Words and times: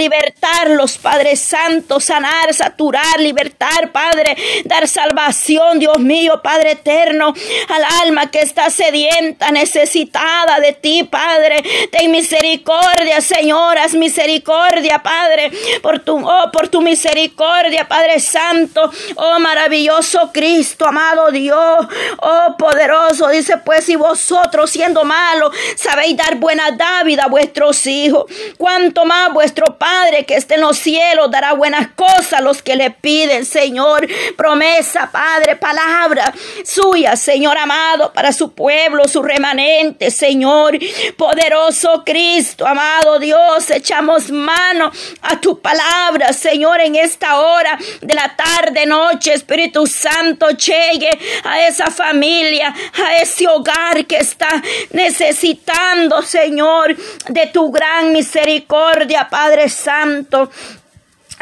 libertarlos, 0.00 0.96
Padre 0.96 1.36
Santo, 1.36 2.00
sanar, 2.00 2.54
saturar, 2.54 3.20
libertar, 3.20 3.92
Padre, 3.92 4.34
dar 4.64 4.88
salvación, 4.88 5.78
Dios 5.78 5.98
mío, 5.98 6.40
Padre 6.42 6.72
eterno, 6.72 7.34
al 7.68 7.84
alma 8.02 8.30
que 8.30 8.40
está 8.40 8.70
sedienta, 8.70 9.50
necesitada 9.50 10.58
de 10.60 10.72
ti, 10.72 11.04
Padre. 11.04 11.62
Ten 11.92 12.10
misericordia, 12.10 13.20
Señor, 13.20 13.76
misericordia, 13.94 15.02
Padre, 15.02 15.50
por 15.82 15.98
tu, 15.98 16.16
oh, 16.16 16.50
por 16.50 16.68
tu 16.68 16.80
misericordia, 16.80 17.86
Padre 17.86 18.20
Santo, 18.20 18.90
oh 19.16 19.38
maravilloso 19.38 20.30
Cristo, 20.32 20.86
amado 20.86 21.30
Dios, 21.30 21.86
oh 22.22 22.56
poderoso, 22.58 23.28
dice 23.28 23.58
pues 23.58 23.84
si 23.84 23.96
vosotros 23.96 24.70
siendo 24.70 25.04
malos 25.04 25.54
sabéis 25.76 26.16
dar 26.16 26.36
buena 26.36 26.70
dávida 26.70 27.24
a 27.24 27.28
vuestros 27.28 27.86
hijos, 27.86 28.24
cuanto 28.56 29.04
más 29.04 29.32
vuestro 29.32 29.76
Padre 29.76 29.89
que 30.26 30.36
esté 30.36 30.54
en 30.54 30.62
los 30.62 30.78
cielos 30.78 31.30
dará 31.30 31.52
buenas 31.52 31.88
cosas 31.94 32.34
a 32.34 32.40
los 32.40 32.62
que 32.62 32.76
le 32.76 32.90
piden, 32.90 33.44
Señor, 33.44 34.06
promesa, 34.36 35.10
Padre, 35.10 35.56
palabra 35.56 36.32
suya, 36.64 37.16
Señor 37.16 37.56
amado, 37.56 38.12
para 38.12 38.32
su 38.32 38.52
pueblo, 38.52 39.08
su 39.08 39.22
remanente, 39.22 40.10
Señor, 40.10 40.78
poderoso 41.16 42.02
Cristo, 42.04 42.66
amado 42.66 43.18
Dios, 43.18 43.70
echamos 43.70 44.30
mano 44.30 44.90
a 45.22 45.40
tu 45.40 45.60
palabra, 45.60 46.32
Señor, 46.32 46.80
en 46.80 46.96
esta 46.96 47.40
hora 47.40 47.78
de 48.00 48.14
la 48.14 48.36
tarde, 48.36 48.86
noche, 48.86 49.32
Espíritu 49.32 49.86
Santo, 49.86 50.50
llegue 50.50 51.10
a 51.44 51.66
esa 51.66 51.90
familia, 51.90 52.74
a 53.04 53.16
ese 53.16 53.48
hogar 53.48 54.04
que 54.06 54.16
está 54.16 54.62
necesitando, 54.90 56.22
Señor, 56.22 56.96
de 57.28 57.46
tu 57.46 57.70
gran 57.70 58.12
misericordia, 58.12 59.28
Padre. 59.28 59.68
Santo 59.80 60.50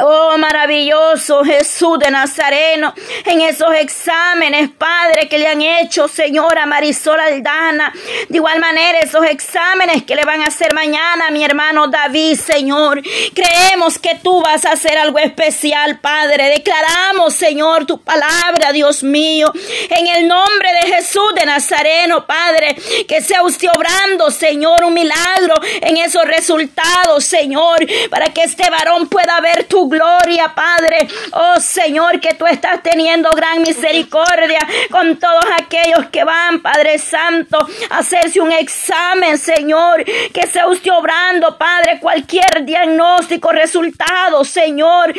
Oh, 0.01 0.38
maravilloso 0.38 1.43
Jesús 1.45 1.98
de 1.98 2.09
Nazareno, 2.12 2.95
en 3.24 3.41
esos 3.41 3.74
exámenes, 3.74 4.71
Padre, 4.71 5.29
que 5.29 5.38
le 5.38 5.49
han 5.49 5.60
hecho, 5.60 6.07
Señora 6.07 6.66
Marisol 6.66 7.18
Aldana. 7.18 7.93
De 8.29 8.37
igual 8.37 8.60
manera, 8.60 9.01
esos 9.01 9.24
exámenes 9.26 10.04
que 10.04 10.15
le 10.15 10.24
van 10.24 10.43
a 10.43 10.46
hacer 10.46 10.73
mañana 10.73 11.30
mi 11.30 11.45
hermano 11.45 11.88
David, 11.88 12.38
Señor. 12.38 13.02
Creemos 13.35 13.99
que 13.99 14.15
tú 14.23 14.41
vas 14.41 14.65
a 14.66 14.73
hacer 14.73 14.96
algo 14.99 15.19
especial, 15.19 15.99
Padre. 15.99 16.49
Declaramos, 16.51 17.35
Señor, 17.35 17.85
tu 17.85 18.01
palabra, 18.01 18.71
Dios 18.73 19.02
mío. 19.02 19.52
En 19.91 20.07
el 20.07 20.29
nombre 20.29 20.69
de 20.80 20.95
Jesús 20.95 21.35
de 21.35 21.45
Nazareno, 21.45 22.24
Padre, 22.24 22.76
que 23.09 23.21
sea 23.21 23.43
usted 23.43 23.69
obrando, 23.76 24.30
Señor, 24.30 24.85
un 24.85 24.95
milagro 24.95 25.57
en 25.80 25.96
esos 25.96 26.24
resultados, 26.24 27.24
Señor, 27.24 27.85
para 28.10 28.26
que 28.26 28.43
este 28.43 28.71
varón 28.71 29.09
pueda 29.09 29.41
ver 29.41 29.65
tu 29.65 29.88
gloria, 29.89 30.53
Padre. 30.55 31.09
Oh 31.33 31.59
Señor, 31.61 32.21
que 32.21 32.35
tú 32.35 32.47
estás 32.47 32.83
teniendo 32.83 33.31
gran 33.31 33.63
misericordia 33.63 34.61
con 34.91 35.17
todos 35.19 35.45
aquellos 35.61 36.07
que 36.11 36.25
van, 36.25 36.61
Padre 36.61 36.99
Santo, 36.99 37.59
a 37.91 37.99
hacerse 37.99 38.41
un 38.41 38.53
examen, 38.53 39.39
Señor. 39.39 40.05
Que 40.05 40.47
sea 40.47 40.66
usted 40.69 40.91
obrando, 40.93 41.57
Padre, 41.57 41.99
cualquier 42.01 42.65
diagnóstico, 42.65 43.51
resultado, 43.53 44.45
Señor. 44.45 45.15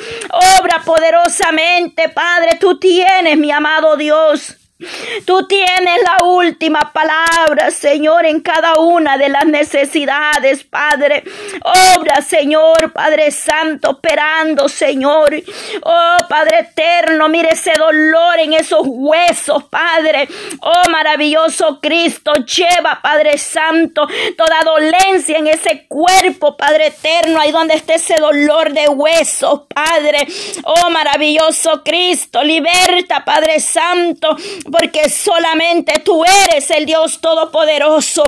Obra 0.59 0.81
poderosamente, 0.86 2.09
Padre. 2.09 2.58
Tú 2.59 2.78
tienes, 2.78 3.38
mi 3.38 3.52
amado 3.52 3.95
Dios. 3.97 4.58
Tú 5.25 5.45
tienes 5.45 6.02
la 6.03 6.25
última 6.25 6.94
palabra, 6.94 7.69
Señor, 7.69 8.25
en 8.25 8.39
cada 8.39 8.80
una 8.80 9.17
de 9.17 9.27
las 9.27 9.45
necesidades, 9.45 10.63
Padre. 10.63 11.23
Obra, 11.97 12.22
Señor, 12.22 12.94
Padre 12.94 13.30
Santo, 13.31 13.89
operando, 13.89 14.69
Señor. 14.69 15.35
Oh, 15.83 16.17
Padre 16.30 16.59
eterno, 16.59 17.27
mire 17.27 17.50
ese 17.52 17.73
dolor 17.77 18.39
en 18.39 18.53
esos 18.53 18.83
huesos, 18.85 19.66
Padre. 19.66 20.30
Oh, 20.61 20.89
maravilloso 20.89 21.81
Cristo, 21.81 22.31
lleva, 22.35 23.01
Padre 23.01 23.38
Santo, 23.38 24.07
toda 24.38 24.61
dolencia 24.63 25.40
en 25.40 25.47
ese 25.47 25.88
cuerpo, 25.90 26.56
Padre 26.56 26.88
eterno, 26.88 27.41
ahí 27.41 27.51
donde 27.51 27.73
esté 27.73 27.96
ese 27.96 28.16
dolor 28.16 28.72
de 28.72 28.88
huesos, 28.88 29.63
Padre. 29.67 30.25
Oh, 30.63 30.90
maravilloso 30.90 31.84
Cristo, 31.84 32.41
liberta, 32.44 33.25
Padre 33.25 33.59
Santo 33.59 34.38
porque 34.72 35.09
solamente 35.09 36.00
tú 36.00 36.24
eres 36.24 36.69
el 36.72 36.85
Dios 36.85 37.19
Todopoderoso. 37.19 38.24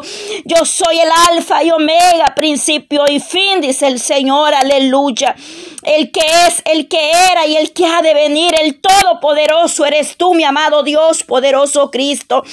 Yo 0.45 0.65
soy 0.65 0.99
el 0.99 1.09
Alfa 1.29 1.63
y 1.63 1.71
Omega, 1.71 2.33
principio 2.35 3.05
y 3.07 3.19
fin, 3.19 3.61
dice 3.61 3.87
el 3.87 3.99
Señor, 3.99 4.53
aleluya. 4.53 5.35
El 5.83 6.11
que 6.11 6.21
es, 6.47 6.61
el 6.65 6.87
que 6.87 7.11
era 7.11 7.47
y 7.47 7.57
el 7.57 7.73
que 7.73 7.85
ha 7.85 8.01
de 8.01 8.13
venir, 8.13 8.53
el 8.61 8.79
Todopoderoso 8.79 9.85
eres 9.85 10.15
tú, 10.17 10.33
mi 10.33 10.43
amado 10.43 10.83
Dios, 10.83 11.23
poderoso 11.23 11.89
Cristo. 11.89 12.43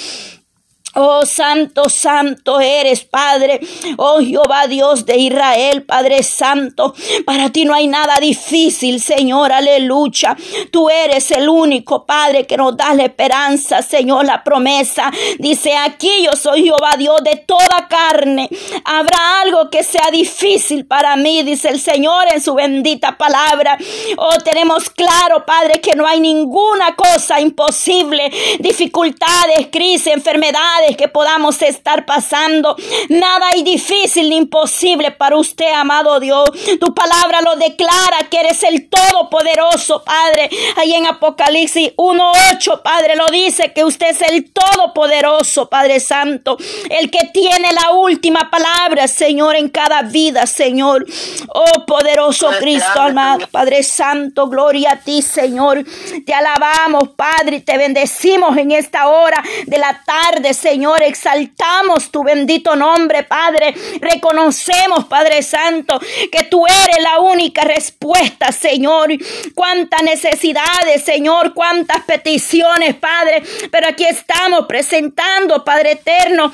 Oh 1.00 1.25
Santo, 1.25 1.88
Santo 1.88 2.60
eres, 2.60 3.04
Padre. 3.04 3.60
Oh 3.98 4.19
Jehová 4.19 4.66
Dios 4.66 5.06
de 5.06 5.16
Israel, 5.16 5.84
Padre 5.84 6.25
Santo. 6.25 6.92
Para 7.25 7.50
ti 7.50 7.64
no 7.64 7.72
hay 7.72 7.86
nada 7.86 8.16
difícil, 8.20 9.00
Señor. 9.00 9.53
Aleluya. 9.53 10.36
Tú 10.72 10.91
eres 10.91 11.31
el 11.31 11.48
único, 11.48 12.04
Padre, 12.04 12.48
que 12.48 12.56
nos 12.56 12.76
da 12.76 12.94
la 12.94 13.04
esperanza, 13.04 13.81
Señor, 13.81 14.25
la 14.25 14.42
promesa. 14.42 15.12
Dice 15.38 15.76
aquí, 15.76 16.10
yo 16.25 16.32
soy 16.32 16.64
Jehová 16.64 16.97
Dios 16.98 17.22
de 17.22 17.36
toda 17.36 17.86
carne. 17.88 18.48
Habrá 18.84 19.42
algo 19.42 19.70
que 19.70 19.84
sea 19.84 20.10
difícil 20.10 20.84
para 20.84 21.15
mí, 21.15 21.44
dice 21.44 21.69
el 21.69 21.78
Señor 21.78 22.26
en 22.34 22.41
su 22.41 22.54
bendita 22.54 23.16
palabra. 23.16 23.78
Oh, 24.16 24.38
tenemos 24.38 24.91
claro, 24.91 25.47
Padre, 25.47 25.80
que 25.80 25.94
no 25.94 26.09
hay 26.09 26.19
ninguna 26.19 26.97
cosa 26.97 27.41
imposible. 27.41 28.32
Dificultades, 28.59 29.69
crisis, 29.70 30.09
enfermedades 30.09 30.88
que 30.97 31.09
podamos 31.09 31.60
estar 31.62 32.06
pasando. 32.06 32.76
Nada 33.09 33.49
hay 33.49 33.62
difícil 33.62 34.31
ni 34.31 34.37
imposible 34.37 35.10
para 35.10 35.37
usted, 35.37 35.71
amado 35.72 36.21
Dios. 36.21 36.50
Tu 36.81 36.94
palabra 36.94 37.41
lo 37.43 37.56
declara 37.56 38.28
que 38.31 38.41
eres 38.41 38.62
el 38.62 38.88
Todopoderoso, 38.88 40.03
Padre. 40.04 40.50
Ahí 40.77 40.94
en 40.94 41.06
Apocalipsis 41.06 41.94
1.8, 41.97 42.82
Padre, 42.82 43.16
lo 43.16 43.27
dice 43.27 43.72
que 43.72 43.84
usted 43.84 44.09
es 44.09 44.22
el 44.22 44.50
Todopoderoso, 44.53 45.69
Padre 45.69 46.00
Santo. 46.00 46.56
El 46.91 47.10
que 47.10 47.31
tiene 47.32 47.72
la 47.72 47.93
última 47.93 48.50
palabra, 48.50 49.09
Señor, 49.09 49.56
en 49.56 49.69
cada 49.69 50.03
vida, 50.03 50.47
Señor. 50.47 51.06
Oh, 51.48 51.87
poderoso 51.87 52.50
Cristo, 52.59 53.00
amado, 53.00 53.47
Padre 53.50 53.82
Santo, 53.82 54.48
gloria 54.48 54.93
a 54.93 54.97
ti, 54.97 55.22
Señor. 55.22 55.84
Te 56.25 56.34
alabamos, 56.34 57.10
Padre, 57.16 57.56
y 57.56 57.60
te 57.60 57.77
bendecimos 57.77 58.56
en 58.56 58.72
esta 58.72 59.09
hora 59.09 59.43
de 59.66 59.78
la 59.78 60.03
tarde, 60.04 60.54
Señor. 60.54 60.78
Señor, 60.78 61.03
exaltamos 61.03 62.09
tu 62.12 62.22
bendito 62.22 62.77
nombre, 62.77 63.25
Padre. 63.25 63.75
Reconocemos, 64.00 65.06
Padre 65.06 65.43
Santo, 65.43 65.99
que 66.31 66.44
tú 66.44 66.65
eres 66.69 67.03
la 67.03 67.19
única 67.19 67.62
respuesta, 67.62 68.53
Señor. 68.53 69.09
Cuántas 69.56 70.05
necesidades, 70.05 71.03
Señor, 71.05 71.53
cuántas 71.53 72.05
peticiones, 72.05 72.94
Padre. 72.94 73.43
Pero 73.72 73.89
aquí 73.89 74.05
estamos 74.05 74.66
presentando, 74.66 75.65
Padre 75.65 75.93
eterno 75.93 76.53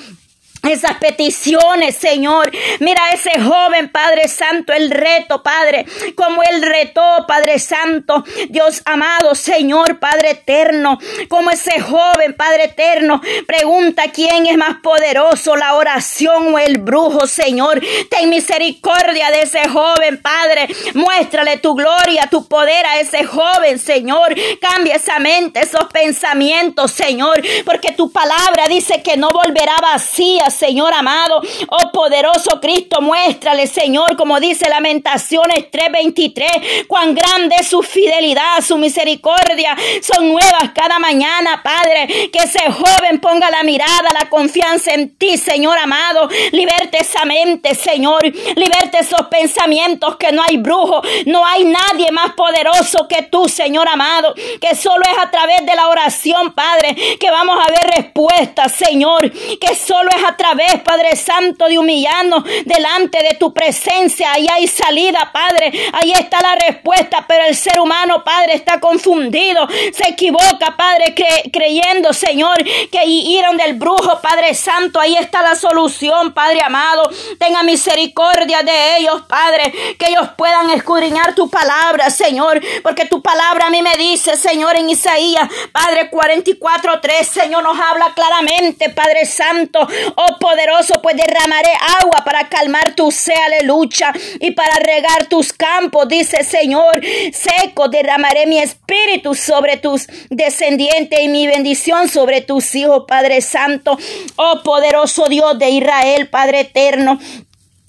esas 0.68 0.96
peticiones, 0.98 1.96
Señor. 1.96 2.50
Mira 2.80 3.10
ese 3.12 3.40
joven, 3.40 3.88
Padre 3.90 4.28
Santo, 4.28 4.72
el 4.72 4.90
reto, 4.90 5.42
Padre, 5.42 5.86
como 6.14 6.42
él 6.42 6.62
retó, 6.62 7.24
Padre 7.26 7.58
Santo, 7.58 8.24
Dios 8.48 8.82
amado, 8.84 9.34
Señor, 9.34 9.98
Padre 9.98 10.30
eterno, 10.30 10.98
como 11.28 11.50
ese 11.50 11.80
joven, 11.80 12.34
Padre 12.34 12.64
eterno, 12.64 13.20
pregunta 13.46 14.04
quién 14.12 14.46
es 14.46 14.56
más 14.56 14.76
poderoso, 14.82 15.56
la 15.56 15.74
oración 15.74 16.54
o 16.54 16.58
el 16.58 16.78
brujo, 16.78 17.26
Señor. 17.26 17.80
Ten 18.10 18.30
misericordia 18.30 19.30
de 19.30 19.42
ese 19.42 19.68
joven, 19.68 20.20
Padre. 20.20 20.68
Muéstrale 20.94 21.58
tu 21.58 21.74
gloria, 21.74 22.28
tu 22.30 22.46
poder 22.46 22.86
a 22.86 23.00
ese 23.00 23.24
joven, 23.24 23.78
Señor. 23.78 24.34
Cambia 24.60 24.96
esa 24.96 25.18
mente, 25.18 25.60
esos 25.60 25.84
pensamientos, 25.92 26.90
Señor, 26.92 27.42
porque 27.64 27.92
tu 27.92 28.10
palabra 28.10 28.68
dice 28.68 29.02
que 29.02 29.16
no 29.16 29.28
volverá 29.30 29.76
vacía, 29.80 30.50
Señor 30.54 30.94
amado. 30.94 31.40
Oh 31.68 31.92
poderoso 31.92 32.60
Cristo, 32.60 33.00
muéstrale, 33.00 33.66
Señor, 33.66 34.16
como 34.16 34.40
dice 34.40 34.68
Lamentaciones 34.68 35.70
3:23, 35.70 36.86
cuán 36.86 37.14
grande 37.14 37.56
es 37.60 37.68
su 37.68 37.82
fidelidad, 37.82 38.60
su 38.62 38.78
misericordia. 38.78 39.76
Son 40.02 40.28
nuevas 40.28 40.70
cada 40.74 40.98
mañana, 40.98 41.62
Padre. 41.62 42.30
Que 42.30 42.44
ese 42.44 42.70
joven 42.70 43.20
ponga 43.20 43.50
la 43.50 43.62
mirada, 43.62 44.12
la 44.18 44.28
confianza 44.28 44.92
en 44.92 45.16
ti, 45.16 45.36
Señor 45.36 45.76
amado. 45.78 46.28
Liberte 46.52 46.98
esa 47.00 47.24
mente, 47.24 47.74
Señor. 47.74 48.22
Liberte 48.24 48.98
esos 49.00 49.22
pensamientos 49.28 50.16
que 50.16 50.32
no 50.32 50.42
hay 50.42 50.56
brujo, 50.56 51.02
no 51.26 51.44
hay 51.44 51.64
nadie 51.64 52.10
más 52.12 52.32
poderoso 52.34 53.08
que 53.08 53.22
tú, 53.22 53.48
Señor 53.48 53.88
amado. 53.88 54.34
Que 54.60 54.74
solo 54.74 55.02
es 55.10 55.18
a 55.18 55.30
través 55.30 55.64
de 55.66 55.74
la 55.74 55.88
oración, 55.88 56.52
Padre, 56.54 56.94
que 57.18 57.30
vamos 57.30 57.58
a 57.62 57.70
ver 57.70 57.96
respuestas, 57.96 58.72
Señor. 58.72 59.30
Que 59.30 59.74
solo 59.74 60.10
es 60.16 60.24
a 60.24 60.36
través 60.36 60.43
otra 60.44 60.54
vez, 60.54 60.82
Padre 60.82 61.16
Santo, 61.16 61.66
de 61.68 61.78
humillarnos 61.78 62.44
delante 62.66 63.22
de 63.22 63.34
tu 63.36 63.52
presencia. 63.54 64.32
Ahí 64.32 64.46
hay 64.52 64.66
salida, 64.66 65.30
Padre. 65.32 65.72
Ahí 65.92 66.12
está 66.12 66.40
la 66.40 66.54
respuesta, 66.54 67.24
pero 67.26 67.44
el 67.46 67.56
ser 67.56 67.80
humano, 67.80 68.22
Padre, 68.24 68.54
está 68.54 68.78
confundido. 68.78 69.66
Se 69.92 70.08
equivoca, 70.08 70.76
Padre, 70.76 71.14
creyendo, 71.50 72.12
Señor, 72.12 72.56
que 72.90 73.04
iron 73.06 73.56
del 73.56 73.74
brujo, 73.74 74.20
Padre 74.20 74.54
Santo. 74.54 75.00
Ahí 75.00 75.16
está 75.16 75.42
la 75.42 75.54
solución, 75.54 76.34
Padre 76.34 76.60
amado. 76.62 77.08
Tenga 77.38 77.62
misericordia 77.62 78.62
de 78.62 78.98
ellos, 78.98 79.22
Padre, 79.22 79.72
que 79.98 80.08
ellos 80.08 80.28
puedan 80.36 80.70
escudriñar 80.70 81.34
tu 81.34 81.48
palabra, 81.48 82.10
Señor, 82.10 82.60
porque 82.82 83.06
tu 83.06 83.22
palabra 83.22 83.66
a 83.66 83.70
mí 83.70 83.80
me 83.82 83.96
dice, 83.96 84.36
Señor, 84.36 84.76
en 84.76 84.90
Isaías, 84.90 85.48
Padre 85.72 86.10
44, 86.10 87.00
3, 87.00 87.26
Señor, 87.26 87.62
nos 87.62 87.78
habla 87.78 88.12
claramente, 88.14 88.90
Padre 88.90 89.24
Santo, 89.24 89.86
oh 90.16 90.33
poderoso, 90.38 91.00
pues 91.02 91.16
derramaré 91.16 91.70
agua 92.02 92.22
para 92.24 92.48
calmar 92.48 92.94
tu 92.94 93.10
sed, 93.10 93.34
aleluya, 93.46 94.12
y 94.40 94.52
para 94.52 94.76
regar 94.76 95.26
tus 95.26 95.52
campos, 95.52 96.08
dice 96.08 96.44
Señor, 96.44 97.00
seco, 97.32 97.88
derramaré 97.88 98.46
mi 98.46 98.58
espíritu 98.58 99.34
sobre 99.34 99.76
tus 99.76 100.06
descendientes 100.30 101.20
y 101.20 101.28
mi 101.28 101.46
bendición 101.46 102.08
sobre 102.08 102.40
tus 102.40 102.74
hijos, 102.74 103.04
Padre 103.06 103.40
Santo, 103.40 103.98
oh 104.36 104.62
poderoso 104.64 105.26
Dios 105.26 105.58
de 105.58 105.70
Israel, 105.70 106.28
Padre 106.28 106.60
eterno. 106.60 107.18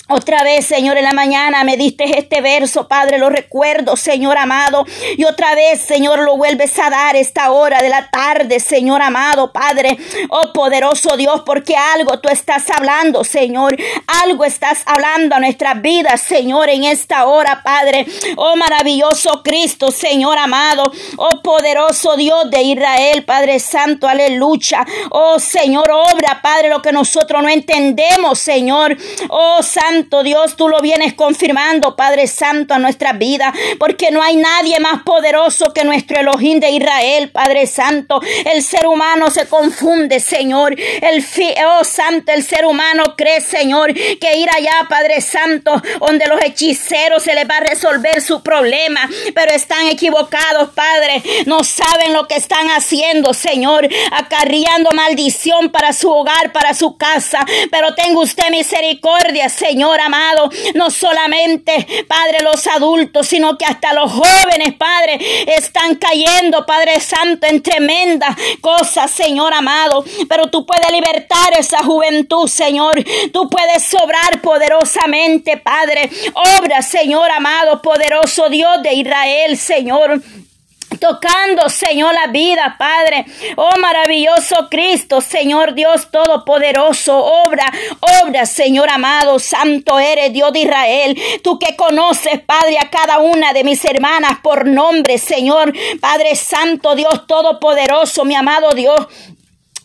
Otra 0.07 0.43
vez, 0.43 0.67
Señor, 0.67 0.99
en 0.99 1.03
la 1.03 1.13
mañana 1.13 1.63
me 1.63 1.77
diste 1.77 2.19
este 2.19 2.39
verso, 2.39 2.87
Padre, 2.87 3.17
lo 3.17 3.31
recuerdo, 3.31 3.95
Señor 3.95 4.37
amado. 4.37 4.85
Y 5.17 5.23
otra 5.23 5.55
vez, 5.55 5.81
Señor, 5.81 6.19
lo 6.19 6.37
vuelves 6.37 6.77
a 6.77 6.91
dar 6.91 7.15
esta 7.15 7.49
hora 7.49 7.81
de 7.81 7.89
la 7.89 8.07
tarde, 8.11 8.59
Señor 8.59 9.01
amado, 9.01 9.51
Padre. 9.51 9.97
Oh 10.29 10.53
poderoso 10.53 11.17
Dios, 11.17 11.41
porque 11.43 11.75
algo 11.75 12.19
tú 12.19 12.29
estás 12.29 12.69
hablando, 12.69 13.23
Señor. 13.23 13.75
Algo 14.23 14.45
estás 14.45 14.83
hablando 14.85 15.37
a 15.37 15.39
nuestras 15.39 15.81
vidas, 15.81 16.21
Señor, 16.21 16.69
en 16.69 16.83
esta 16.83 17.25
hora, 17.25 17.63
Padre. 17.63 18.05
Oh 18.35 18.55
maravilloso 18.55 19.41
Cristo, 19.43 19.89
Señor 19.89 20.37
amado. 20.37 20.83
Oh 21.17 21.41
poderoso 21.41 22.15
Dios 22.15 22.51
de 22.51 22.61
Israel, 22.61 23.25
Padre 23.25 23.59
Santo, 23.59 24.07
aleluya. 24.07 24.85
Oh 25.09 25.39
Señor, 25.39 25.89
obra, 25.89 26.43
Padre, 26.43 26.69
lo 26.69 26.83
que 26.83 26.91
nosotros 26.91 27.41
no 27.41 27.49
entendemos, 27.49 28.37
Señor. 28.37 28.95
Oh 29.29 29.63
Santo 29.63 29.94
Santo 29.95 30.23
Dios, 30.23 30.57
tú 30.57 30.67
lo 30.67 30.81
vienes 30.81 31.13
confirmando, 31.13 31.95
Padre 31.95 32.27
Santo, 32.27 32.73
a 32.73 32.79
nuestra 32.79 33.13
vida, 33.13 33.53
porque 33.79 34.11
no 34.11 34.21
hay 34.21 34.35
nadie 34.35 34.77
más 34.81 35.03
poderoso 35.03 35.71
que 35.73 35.85
nuestro 35.85 36.19
Elohim 36.19 36.59
de 36.59 36.71
Israel, 36.71 37.29
Padre 37.29 37.65
Santo. 37.65 38.19
El 38.43 38.61
ser 38.61 38.87
humano 38.87 39.31
se 39.31 39.47
confunde, 39.47 40.19
Señor. 40.19 40.75
El 40.77 41.23
oh 41.65 41.85
Santo, 41.85 42.33
el 42.33 42.43
ser 42.43 42.65
humano 42.65 43.15
cree, 43.15 43.39
Señor, 43.39 43.93
que 43.93 44.37
ir 44.37 44.49
allá, 44.53 44.85
Padre 44.89 45.21
Santo, 45.21 45.81
donde 46.05 46.25
los 46.27 46.43
hechiceros 46.43 47.23
se 47.23 47.33
les 47.33 47.49
va 47.49 47.55
a 47.55 47.61
resolver 47.61 48.21
su 48.21 48.43
problema, 48.43 49.09
pero 49.33 49.53
están 49.53 49.87
equivocados, 49.87 50.71
Padre. 50.75 51.23
No 51.45 51.63
saben 51.63 52.11
lo 52.11 52.27
que 52.27 52.35
están 52.35 52.67
haciendo, 52.71 53.33
Señor, 53.33 53.87
acarreando 54.11 54.89
maldición 54.91 55.69
para 55.69 55.93
su 55.93 56.11
hogar, 56.11 56.51
para 56.51 56.73
su 56.73 56.97
casa. 56.97 57.45
Pero 57.71 57.95
tenga 57.95 58.19
usted 58.19 58.49
misericordia, 58.49 59.47
Señor 59.47 59.84
Señor 59.85 60.01
amado, 60.01 60.49
no 60.73 60.89
solamente, 60.89 62.05
Padre, 62.07 62.39
los 62.41 62.65
adultos, 62.65 63.27
sino 63.27 63.55
que 63.55 63.65
hasta 63.65 63.93
los 63.93 64.11
jóvenes, 64.11 64.73
Padre, 64.79 65.19
están 65.55 65.93
cayendo, 65.93 66.65
Padre 66.65 66.99
Santo, 66.99 67.45
en 67.45 67.61
tremendas 67.61 68.35
cosas, 68.61 69.11
Señor 69.11 69.53
amado. 69.53 70.03
Pero 70.27 70.47
tú 70.47 70.65
puedes 70.65 70.91
libertar 70.91 71.53
esa 71.55 71.83
juventud, 71.83 72.47
Señor. 72.47 72.95
Tú 73.31 73.47
puedes 73.47 73.83
sobrar 73.83 74.41
poderosamente, 74.41 75.57
Padre. 75.57 76.09
Obra, 76.57 76.81
Señor 76.81 77.29
amado, 77.29 77.79
poderoso 77.83 78.49
Dios 78.49 78.81
de 78.81 78.95
Israel, 78.95 79.55
Señor 79.55 80.19
tocando, 80.99 81.69
Señor, 81.69 82.13
la 82.13 82.27
vida, 82.27 82.75
Padre. 82.77 83.25
Oh, 83.55 83.79
maravilloso 83.79 84.67
Cristo, 84.69 85.21
Señor 85.21 85.73
Dios 85.73 86.09
Todopoderoso, 86.11 87.17
obra, 87.17 87.71
obra, 88.23 88.45
Señor 88.45 88.89
amado, 88.89 89.39
santo 89.39 89.99
eres 89.99 90.33
Dios 90.33 90.51
de 90.53 90.59
Israel. 90.59 91.17
Tú 91.43 91.59
que 91.59 91.75
conoces, 91.75 92.39
Padre, 92.41 92.77
a 92.79 92.89
cada 92.89 93.19
una 93.19 93.53
de 93.53 93.63
mis 93.63 93.83
hermanas 93.85 94.39
por 94.41 94.65
nombre, 94.65 95.17
Señor, 95.17 95.73
Padre 95.99 96.35
Santo, 96.35 96.95
Dios 96.95 97.27
Todopoderoso, 97.27 98.25
mi 98.25 98.35
amado 98.35 98.71
Dios. 98.71 99.07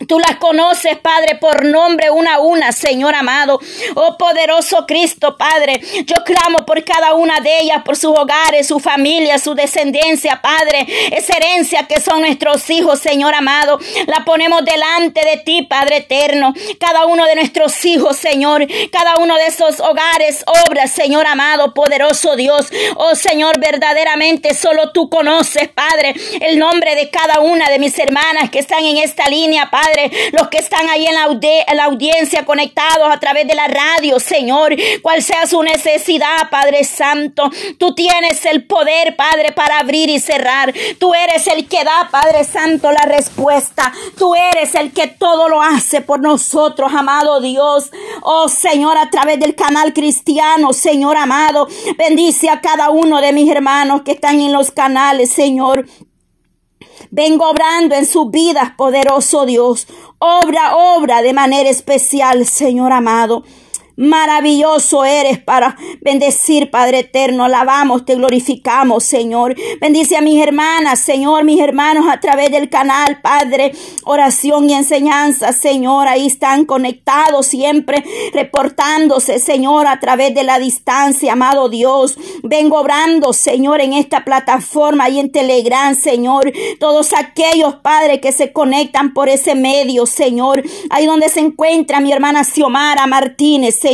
Tú 0.09 0.19
las 0.19 0.37
conoces, 0.37 0.97
Padre, 0.99 1.37
por 1.37 1.65
nombre 1.65 2.11
una 2.11 2.37
a 2.37 2.41
una, 2.41 2.73
Señor 2.73 3.15
amado. 3.15 3.61
Oh 3.95 4.17
poderoso 4.17 4.87
Cristo, 4.87 5.37
Padre. 5.37 5.81
Yo 6.05 6.17
clamo 6.25 6.65
por 6.65 6.83
cada 6.85 7.15
una 7.15 7.41
de 7.41 7.61
ellas, 7.61 7.83
por 7.85 7.97
sus 7.97 8.17
hogares, 8.17 8.67
su 8.67 8.81
familia, 8.81 9.39
su 9.39 9.55
descendencia, 9.55 10.41
Padre. 10.41 10.87
Esa 11.13 11.37
herencia 11.37 11.87
que 11.87 12.01
son 12.01 12.21
nuestros 12.21 12.69
hijos, 12.71 12.99
Señor 12.99 13.35
amado. 13.35 13.79
La 14.07 14.25
ponemos 14.25 14.65
delante 14.65 15.21
de 15.23 15.37
ti, 15.39 15.63
Padre 15.63 15.99
eterno. 15.99 16.55
Cada 16.79 17.05
uno 17.05 17.27
de 17.27 17.35
nuestros 17.35 17.85
hijos, 17.85 18.17
Señor. 18.17 18.67
Cada 18.91 19.17
uno 19.19 19.37
de 19.37 19.47
esos 19.47 19.81
hogares, 19.81 20.45
obras, 20.67 20.93
Señor 20.93 21.27
amado, 21.27 21.75
poderoso 21.75 22.37
Dios. 22.37 22.69
Oh 22.97 23.15
Señor, 23.15 23.61
verdaderamente 23.61 24.55
solo 24.55 24.93
tú 24.93 25.11
conoces, 25.11 25.69
Padre, 25.69 26.15
el 26.41 26.59
nombre 26.59 26.95
de 26.95 27.11
cada 27.11 27.41
una 27.41 27.69
de 27.69 27.79
mis 27.79 27.99
hermanas 27.99 28.49
que 28.51 28.61
están 28.61 28.85
en 28.85 28.97
esta 28.97 29.29
línea, 29.29 29.69
Padre. 29.71 29.90
Los 30.33 30.49
que 30.49 30.59
están 30.59 30.89
ahí 30.89 31.07
en 31.07 31.15
la, 31.77 31.85
audiencia 31.85 32.45
conectados 32.45 33.11
a 33.11 33.19
través 33.19 33.47
de 33.47 33.55
la 33.55 33.69
radio, 33.69 34.21
Señor, 34.21 34.75
cual 35.03 35.23
sea 35.23 35.47
su 35.47 35.63
necesidad, 35.63 36.51
Padre 36.51 36.85
Santo. 36.85 37.51
Tú 37.79 37.95
tienes 37.95 38.45
el 38.45 38.65
poder, 38.65 39.17
Padre, 39.17 39.53
para 39.53 39.79
abrir 39.79 40.09
y 40.09 40.21
cerrar. 40.21 40.73
Tú 40.99 41.15
eres 41.15 41.47
el 41.47 41.67
que 41.69 41.85
da, 41.85 42.09
Padre 42.11 42.45
Santo, 42.45 42.93
la 42.93 43.07
respuesta. 43.07 43.93
Tú 44.19 44.35
eres 44.35 44.75
el 44.75 44.93
que 44.93 45.07
todo 45.07 45.49
lo 45.49 45.63
hace 45.63 46.01
por 46.01 46.21
nosotros, 46.21 46.93
amado 46.95 47.41
Dios. 47.41 47.91
Oh 48.23 48.49
Señor, 48.49 48.99
a 48.99 49.11
través 49.11 49.41
del 49.41 49.55
canal 49.55 49.93
cristiano, 49.93 50.73
Señor 50.73 51.17
amado, 51.17 51.69
bendice 51.97 52.51
a 52.51 52.61
cada 52.61 52.91
uno 52.91 53.21
de 53.21 53.33
mis 53.33 53.51
hermanos 53.51 54.03
que 54.03 54.13
están 54.13 54.41
en 54.41 54.53
los 54.53 54.71
canales, 54.71 55.31
Señor. 55.33 55.87
Vengo 57.13 57.51
obrando 57.51 57.97
en 57.97 58.07
sus 58.07 58.31
vidas, 58.31 58.71
poderoso 58.77 59.45
Dios. 59.45 59.89
Obra, 60.19 60.77
obra 60.77 61.23
de 61.23 61.33
manera 61.33 61.69
especial, 61.69 62.47
Señor 62.47 62.93
amado. 62.93 63.43
Maravilloso 64.01 65.05
eres 65.05 65.39
para 65.41 65.77
bendecir, 66.01 66.71
Padre 66.71 67.01
eterno. 67.01 67.45
Alabamos, 67.45 68.07
te 68.07 68.15
glorificamos, 68.15 69.05
Señor. 69.05 69.55
Bendice 69.79 70.17
a 70.17 70.23
mis 70.23 70.43
hermanas, 70.43 71.01
Señor, 71.01 71.45
mis 71.45 71.61
hermanos 71.61 72.07
a 72.11 72.19
través 72.19 72.51
del 72.51 72.71
canal, 72.71 73.21
Padre. 73.21 73.73
Oración 74.05 74.71
y 74.71 74.73
enseñanza, 74.73 75.53
Señor. 75.53 76.09
Ahí 76.09 76.27
están 76.27 76.65
conectados 76.65 77.45
siempre, 77.49 78.03
reportándose, 78.33 79.39
Señor, 79.39 79.87
a 79.87 80.01
través 80.01 80.35
de 80.35 80.45
la 80.45 80.59
distancia, 80.59 81.35
amado 81.35 81.69
Dios. 81.69 82.17
Vengo 82.43 82.81
obrando, 82.81 83.35
Señor, 83.35 83.83
en 83.83 83.93
esta 83.93 84.25
plataforma 84.25 85.11
y 85.11 85.21
en 85.21 85.31
Telegram, 85.31 85.95
Señor. 85.95 86.51
Todos 86.79 87.13
aquellos, 87.13 87.75
Padre, 87.83 88.19
que 88.19 88.33
se 88.33 88.51
conectan 88.51 89.13
por 89.13 89.29
ese 89.29 89.55
medio, 89.55 90.07
Señor. 90.07 90.63
Ahí 90.89 91.05
donde 91.05 91.29
se 91.29 91.41
encuentra 91.41 92.01
mi 92.01 92.13
hermana 92.13 92.45
Xiomara 92.45 93.07
Martínez, 93.07 93.75
Señor. 93.75 93.90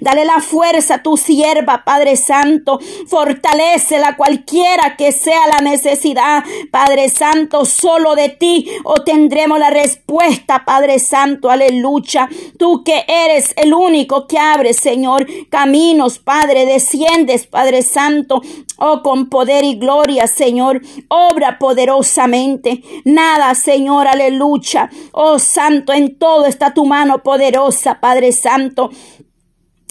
Dale 0.00 0.24
la 0.24 0.40
fuerza 0.40 0.96
a 0.96 1.02
tu 1.02 1.16
sierva, 1.16 1.84
Padre 1.84 2.16
Santo. 2.16 2.78
Fortalecela 3.06 4.16
cualquiera 4.16 4.96
que 4.96 5.12
sea 5.12 5.46
la 5.48 5.60
necesidad, 5.60 6.44
Padre 6.70 7.08
Santo. 7.08 7.64
Solo 7.64 8.14
de 8.14 8.28
ti 8.28 8.70
obtendremos 8.84 9.58
la 9.58 9.70
respuesta, 9.70 10.64
Padre 10.64 10.98
Santo. 10.98 11.50
Aleluya. 11.50 12.28
Tú 12.58 12.84
que 12.84 13.04
eres 13.08 13.52
el 13.56 13.74
único 13.74 14.26
que 14.26 14.38
abre, 14.38 14.72
Señor, 14.72 15.26
caminos, 15.50 16.18
Padre. 16.18 16.66
Desciendes, 16.66 17.46
Padre 17.46 17.82
Santo. 17.82 18.40
Oh, 18.78 19.02
con 19.02 19.28
poder 19.28 19.64
y 19.64 19.76
gloria, 19.76 20.26
Señor. 20.26 20.80
Obra 21.08 21.58
poderosamente. 21.58 22.82
Nada, 23.04 23.54
Señor, 23.54 24.06
aleluya. 24.06 24.90
Oh, 25.12 25.38
Santo, 25.38 25.92
en 25.92 26.18
todo 26.18 26.46
está 26.46 26.74
tu 26.74 26.84
mano 26.84 27.22
poderosa, 27.22 28.00
Padre 28.00 28.32
Santo. 28.32 28.90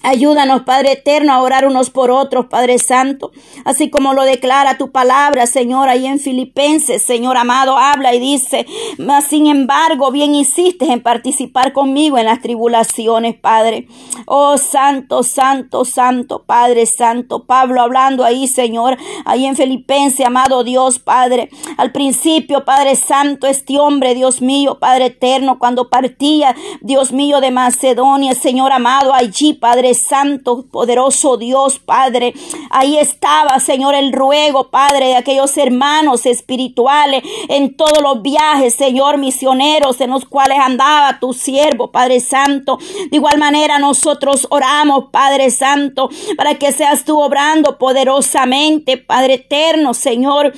Ayúdanos, 0.06 0.64
Padre 0.64 0.92
eterno, 0.92 1.32
a 1.32 1.42
orar 1.42 1.66
unos 1.66 1.90
por 1.90 2.12
otros, 2.12 2.48
Padre 2.48 2.78
Santo, 2.78 3.32
así 3.64 3.90
como 3.90 4.14
lo 4.14 4.24
declara 4.24 4.78
tu 4.78 4.92
palabra, 4.92 5.48
Señor, 5.48 5.88
ahí 5.88 6.06
en 6.06 6.20
Filipenses, 6.20 7.06
Señor 7.06 7.38
amado, 7.38 7.78
habla 7.78 8.14
y 8.14 8.20
dice, 8.20 8.66
mas 8.98 9.24
sin 9.24 9.48
embargo, 9.48 10.12
bien 10.12 10.36
insistes 10.36 10.90
en 10.90 11.02
participar 11.02 11.72
conmigo 11.72 12.18
en 12.18 12.26
las 12.26 12.42
tribulaciones, 12.42 13.36
Padre. 13.36 13.88
Oh, 14.26 14.58
Santo, 14.58 15.24
Santo, 15.24 15.86
Santo, 15.86 16.44
Padre 16.46 16.86
Santo, 16.86 17.46
Pablo 17.46 17.82
hablando 17.82 18.26
ahí, 18.26 18.50
Señor, 18.50 18.98
ahí 19.24 19.46
en 19.46 19.56
Filipenses, 19.56 20.26
amado 20.26 20.66
Dios, 20.66 21.00
Padre, 21.00 21.50
al 21.78 21.94
principio, 21.94 22.66
Padre 22.66 22.98
Santo, 22.98 23.48
este 23.48 23.80
hombre, 23.80 24.16
Dios 24.16 24.42
mío, 24.42 24.80
Padre 24.80 25.06
eterno, 25.06 25.60
cuando 25.60 25.90
partía, 25.90 26.58
Dios 26.82 27.14
mío, 27.14 27.40
de 27.40 27.52
Macedonia, 27.52 28.36
Señor 28.36 28.74
amado, 28.74 29.14
allí, 29.14 29.54
Padre 29.54 29.93
Santo, 29.94 30.66
poderoso 30.72 31.38
Dios, 31.38 31.80
Padre. 31.80 32.34
Ahí 32.70 32.98
estaba, 32.98 33.60
Señor, 33.60 33.96
el 33.96 34.14
ruego, 34.14 34.70
Padre, 34.70 35.08
de 35.08 35.16
aquellos 35.16 35.58
hermanos 35.58 36.26
espirituales 36.26 37.24
en 37.50 37.76
todos 37.76 38.02
los 38.02 38.22
viajes, 38.22 38.74
Señor, 38.74 39.18
misioneros 39.18 40.02
en 40.02 40.12
los 40.12 40.26
cuales 40.26 40.58
andaba 40.60 41.20
tu 41.20 41.34
siervo, 41.34 41.92
Padre 41.92 42.20
Santo. 42.20 42.78
De 43.10 43.18
igual 43.18 43.38
manera 43.38 43.80
nosotros 43.80 44.48
oramos, 44.50 45.06
Padre 45.12 45.52
Santo, 45.52 46.10
para 46.38 46.56
que 46.56 46.72
seas 46.72 47.06
tú 47.06 47.20
obrando 47.20 47.78
poderosamente, 47.78 48.98
Padre 48.98 49.36
eterno, 49.36 49.94
Señor. 49.94 50.54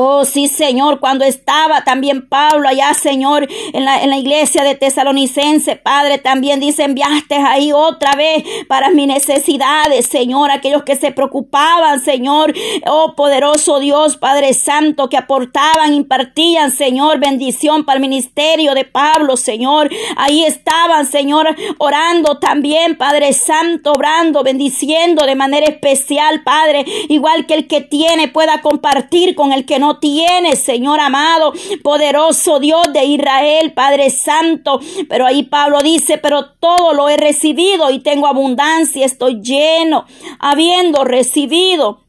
Oh, 0.00 0.24
sí, 0.24 0.46
Señor, 0.46 1.00
cuando 1.00 1.24
estaba 1.24 1.82
también 1.82 2.28
Pablo 2.28 2.68
allá, 2.68 2.94
Señor, 2.94 3.48
en 3.72 3.84
la, 3.84 4.00
en 4.00 4.10
la 4.10 4.16
iglesia 4.16 4.62
de 4.62 4.76
Tesalonicense, 4.76 5.74
Padre, 5.74 6.18
también 6.18 6.60
dice, 6.60 6.84
enviaste 6.84 7.34
ahí 7.34 7.72
otra 7.72 8.14
vez 8.14 8.44
para 8.68 8.90
mis 8.90 9.08
necesidades, 9.08 10.06
Señor, 10.06 10.52
aquellos 10.52 10.84
que 10.84 10.94
se 10.94 11.10
preocupaban, 11.10 12.00
Señor, 12.00 12.54
oh 12.86 13.14
poderoso 13.16 13.80
Dios, 13.80 14.16
Padre 14.18 14.54
Santo, 14.54 15.08
que 15.08 15.16
aportaban, 15.16 15.92
impartían, 15.92 16.70
Señor, 16.70 17.18
bendición 17.18 17.84
para 17.84 17.96
el 17.96 18.02
ministerio 18.02 18.74
de 18.74 18.84
Pablo, 18.84 19.36
Señor. 19.36 19.90
Ahí 20.16 20.44
estaban, 20.44 21.06
Señor, 21.06 21.56
orando 21.78 22.38
también, 22.38 22.96
Padre 22.96 23.32
Santo, 23.32 23.94
orando, 23.94 24.44
bendiciendo 24.44 25.26
de 25.26 25.34
manera 25.34 25.66
especial, 25.66 26.44
Padre, 26.44 26.84
igual 27.08 27.46
que 27.46 27.54
el 27.54 27.66
que 27.66 27.80
tiene 27.80 28.28
pueda 28.28 28.62
compartir 28.62 29.34
con 29.34 29.52
el 29.52 29.66
que 29.66 29.80
no 29.80 29.87
tiene, 29.96 30.54
Señor 30.56 31.00
amado, 31.00 31.52
poderoso 31.82 32.60
Dios 32.60 32.92
de 32.92 33.04
Israel, 33.06 33.72
Padre 33.72 34.10
Santo. 34.10 34.80
Pero 35.08 35.26
ahí 35.26 35.44
Pablo 35.44 35.80
dice, 35.80 36.18
pero 36.18 36.50
todo 36.52 36.92
lo 36.92 37.08
he 37.08 37.16
recibido 37.16 37.90
y 37.90 38.00
tengo 38.00 38.26
abundancia, 38.26 39.06
estoy 39.06 39.40
lleno, 39.40 40.04
habiendo 40.38 41.04
recibido. 41.04 42.04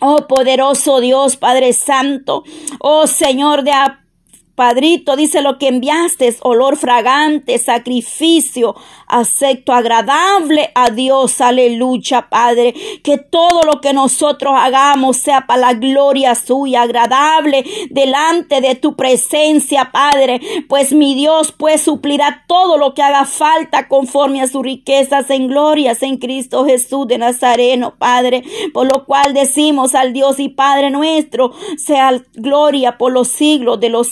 Oh 0.00 0.26
poderoso 0.26 1.00
Dios, 1.00 1.36
Padre 1.36 1.72
Santo, 1.72 2.42
oh 2.80 3.06
Señor 3.06 3.62
de 3.62 3.72
Padrito, 4.54 5.16
dice 5.16 5.42
lo 5.42 5.58
que 5.58 5.66
enviaste, 5.66 6.36
olor 6.42 6.76
fragante, 6.76 7.58
sacrificio, 7.58 8.76
acepto 9.08 9.72
agradable 9.72 10.70
a 10.76 10.90
Dios, 10.90 11.40
aleluya, 11.40 12.28
Padre. 12.30 12.72
Que 13.02 13.18
todo 13.18 13.62
lo 13.62 13.80
que 13.80 13.92
nosotros 13.92 14.54
hagamos 14.56 15.16
sea 15.16 15.46
para 15.46 15.60
la 15.60 15.74
gloria 15.74 16.36
suya, 16.36 16.82
agradable 16.82 17.64
delante 17.90 18.60
de 18.60 18.76
tu 18.76 18.94
presencia, 18.94 19.90
Padre. 19.90 20.40
Pues 20.68 20.92
mi 20.92 21.16
Dios 21.16 21.50
pues 21.50 21.82
suplirá 21.82 22.44
todo 22.46 22.78
lo 22.78 22.94
que 22.94 23.02
haga 23.02 23.24
falta 23.24 23.88
conforme 23.88 24.40
a 24.40 24.46
sus 24.46 24.62
riquezas 24.62 25.30
en 25.30 25.48
glorias 25.48 26.02
en 26.04 26.18
Cristo 26.18 26.64
Jesús 26.64 27.08
de 27.08 27.18
Nazareno, 27.18 27.94
Padre. 27.98 28.44
Por 28.72 28.86
lo 28.86 29.04
cual 29.04 29.34
decimos 29.34 29.96
al 29.96 30.12
Dios 30.12 30.38
y 30.38 30.48
Padre 30.48 30.90
nuestro, 30.90 31.52
sea 31.76 32.22
gloria 32.34 32.98
por 32.98 33.10
los 33.10 33.26
siglos 33.26 33.80
de 33.80 33.88
los 33.88 34.08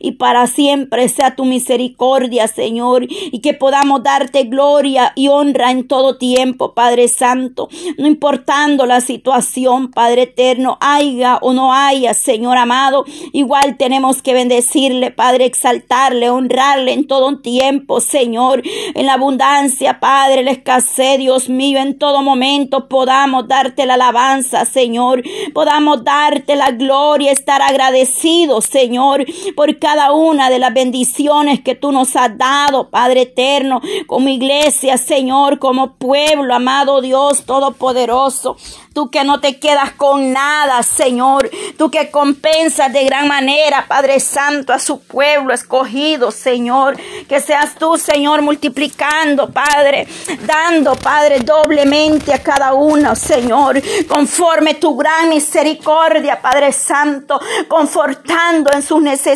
y 0.00 0.12
para 0.12 0.46
siempre 0.46 1.08
sea 1.08 1.36
tu 1.36 1.44
misericordia, 1.44 2.48
Señor, 2.48 3.06
y 3.08 3.40
que 3.40 3.54
podamos 3.54 4.02
darte 4.02 4.44
gloria 4.44 5.12
y 5.14 5.28
honra 5.28 5.70
en 5.70 5.86
todo 5.86 6.18
tiempo, 6.18 6.74
Padre 6.74 7.08
Santo, 7.08 7.68
no 7.98 8.06
importando 8.06 8.86
la 8.86 9.00
situación, 9.00 9.90
Padre 9.90 10.22
eterno, 10.22 10.78
haya 10.80 11.38
o 11.40 11.52
no 11.52 11.72
haya, 11.72 12.14
Señor 12.14 12.56
amado, 12.56 13.04
igual 13.32 13.76
tenemos 13.76 14.22
que 14.22 14.34
bendecirle, 14.34 15.10
Padre, 15.10 15.46
exaltarle, 15.46 16.30
honrarle 16.30 16.92
en 16.92 17.06
todo 17.06 17.26
tiempo, 17.40 18.00
Señor, 18.00 18.62
en 18.94 19.06
la 19.06 19.14
abundancia, 19.14 20.00
Padre, 20.00 20.42
la 20.42 20.52
escasez, 20.52 21.18
Dios 21.18 21.48
mío, 21.48 21.78
en 21.78 21.98
todo 21.98 22.22
momento 22.22 22.88
podamos 22.88 23.48
darte 23.48 23.86
la 23.86 23.94
alabanza, 23.94 24.64
Señor, 24.64 25.22
podamos 25.52 26.04
darte 26.04 26.56
la 26.56 26.70
gloria, 26.70 27.32
estar 27.32 27.62
agradecidos, 27.62 28.66
Señor, 28.66 29.24
por 29.54 29.78
cada 29.78 30.12
una 30.12 30.50
de 30.50 30.58
las 30.58 30.72
bendiciones 30.72 31.60
que 31.60 31.74
tú 31.74 31.92
nos 31.92 32.16
has 32.16 32.36
dado, 32.36 32.90
Padre 32.90 33.22
eterno, 33.22 33.80
como 34.06 34.28
iglesia, 34.28 34.98
Señor, 34.98 35.58
como 35.58 35.94
pueblo, 35.94 36.54
amado 36.54 37.00
Dios 37.00 37.44
Todopoderoso. 37.44 38.56
Tú 38.96 39.10
que 39.10 39.24
no 39.24 39.40
te 39.40 39.58
quedas 39.58 39.92
con 39.92 40.32
nada, 40.32 40.82
Señor. 40.82 41.50
Tú 41.76 41.90
que 41.90 42.10
compensas 42.10 42.90
de 42.94 43.04
gran 43.04 43.28
manera, 43.28 43.84
Padre 43.86 44.20
Santo, 44.20 44.72
a 44.72 44.78
su 44.78 45.00
pueblo 45.00 45.52
escogido, 45.52 46.30
Señor. 46.30 46.96
Que 47.28 47.40
seas 47.40 47.74
tú, 47.74 47.98
Señor, 47.98 48.40
multiplicando, 48.40 49.50
Padre, 49.50 50.08
dando, 50.46 50.94
Padre, 50.94 51.40
doblemente 51.40 52.32
a 52.32 52.42
cada 52.42 52.72
uno, 52.72 53.14
Señor, 53.14 53.82
conforme 54.08 54.72
tu 54.72 54.96
gran 54.96 55.28
misericordia, 55.28 56.40
Padre 56.40 56.72
Santo, 56.72 57.38
confortando 57.68 58.72
en 58.72 58.80
sus 58.80 59.02
necesidades, 59.02 59.35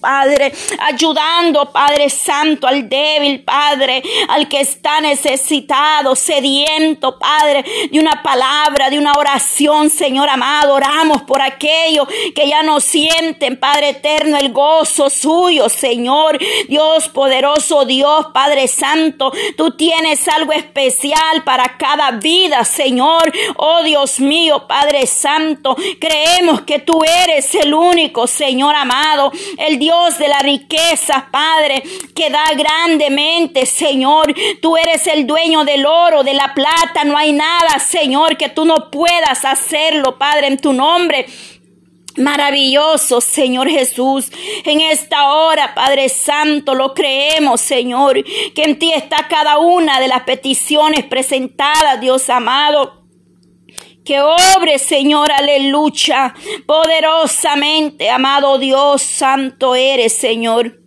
Padre, 0.00 0.52
ayudando, 0.80 1.70
Padre 1.72 2.10
Santo, 2.10 2.66
al 2.66 2.88
débil, 2.88 3.42
Padre, 3.42 4.02
al 4.28 4.48
que 4.48 4.60
está 4.60 5.00
necesitado, 5.00 6.16
sediento, 6.16 7.18
Padre, 7.18 7.64
de 7.90 7.98
una 7.98 8.22
palabra 8.22 8.90
de 8.90 8.98
una 8.98 9.12
oración, 9.12 9.90
Señor 9.90 10.28
amado. 10.28 10.74
Oramos 10.74 11.22
por 11.22 11.40
aquellos 11.40 12.06
que 12.34 12.48
ya 12.48 12.62
no 12.62 12.80
sienten, 12.80 13.58
Padre 13.58 13.90
eterno, 13.90 14.36
el 14.36 14.52
gozo 14.52 15.10
suyo, 15.10 15.68
Señor. 15.68 16.38
Dios 16.68 17.08
poderoso, 17.08 17.84
Dios, 17.84 18.26
Padre 18.32 18.68
Santo. 18.68 19.32
Tú 19.56 19.72
tienes 19.76 20.26
algo 20.28 20.52
especial 20.52 21.44
para 21.44 21.76
cada 21.76 22.12
vida, 22.12 22.64
Señor. 22.64 23.32
Oh 23.56 23.82
Dios 23.82 24.20
mío, 24.20 24.66
Padre 24.66 25.06
Santo. 25.06 25.76
Creemos 25.98 26.62
que 26.62 26.78
tú 26.78 27.00
eres 27.04 27.54
el 27.54 27.74
único, 27.74 28.26
Señor 28.26 28.74
amado. 28.74 29.09
El 29.58 29.78
Dios 29.78 30.18
de 30.18 30.28
la 30.28 30.40
riqueza, 30.40 31.28
Padre, 31.30 31.82
que 32.14 32.30
da 32.30 32.44
grandemente, 32.56 33.66
Señor. 33.66 34.34
Tú 34.60 34.76
eres 34.76 35.06
el 35.06 35.26
dueño 35.26 35.64
del 35.64 35.86
oro, 35.86 36.22
de 36.22 36.34
la 36.34 36.54
plata. 36.54 37.04
No 37.04 37.16
hay 37.16 37.32
nada, 37.32 37.78
Señor, 37.78 38.36
que 38.36 38.48
tú 38.48 38.64
no 38.64 38.90
puedas 38.90 39.44
hacerlo, 39.44 40.18
Padre, 40.18 40.48
en 40.48 40.58
tu 40.58 40.72
nombre. 40.72 41.26
Maravilloso, 42.16 43.20
Señor 43.20 43.68
Jesús. 43.70 44.30
En 44.64 44.80
esta 44.80 45.32
hora, 45.32 45.74
Padre 45.74 46.08
Santo, 46.08 46.74
lo 46.74 46.92
creemos, 46.92 47.60
Señor, 47.60 48.22
que 48.54 48.64
en 48.64 48.78
ti 48.78 48.92
está 48.92 49.28
cada 49.28 49.58
una 49.58 50.00
de 50.00 50.08
las 50.08 50.22
peticiones 50.22 51.04
presentadas, 51.04 52.00
Dios 52.00 52.28
amado. 52.28 52.99
Que 54.04 54.20
obre, 54.20 54.78
Señor, 54.78 55.30
aleluya, 55.30 56.34
poderosamente, 56.66 58.08
amado 58.10 58.58
Dios, 58.58 59.02
santo 59.02 59.74
eres, 59.74 60.14
Señor. 60.14 60.79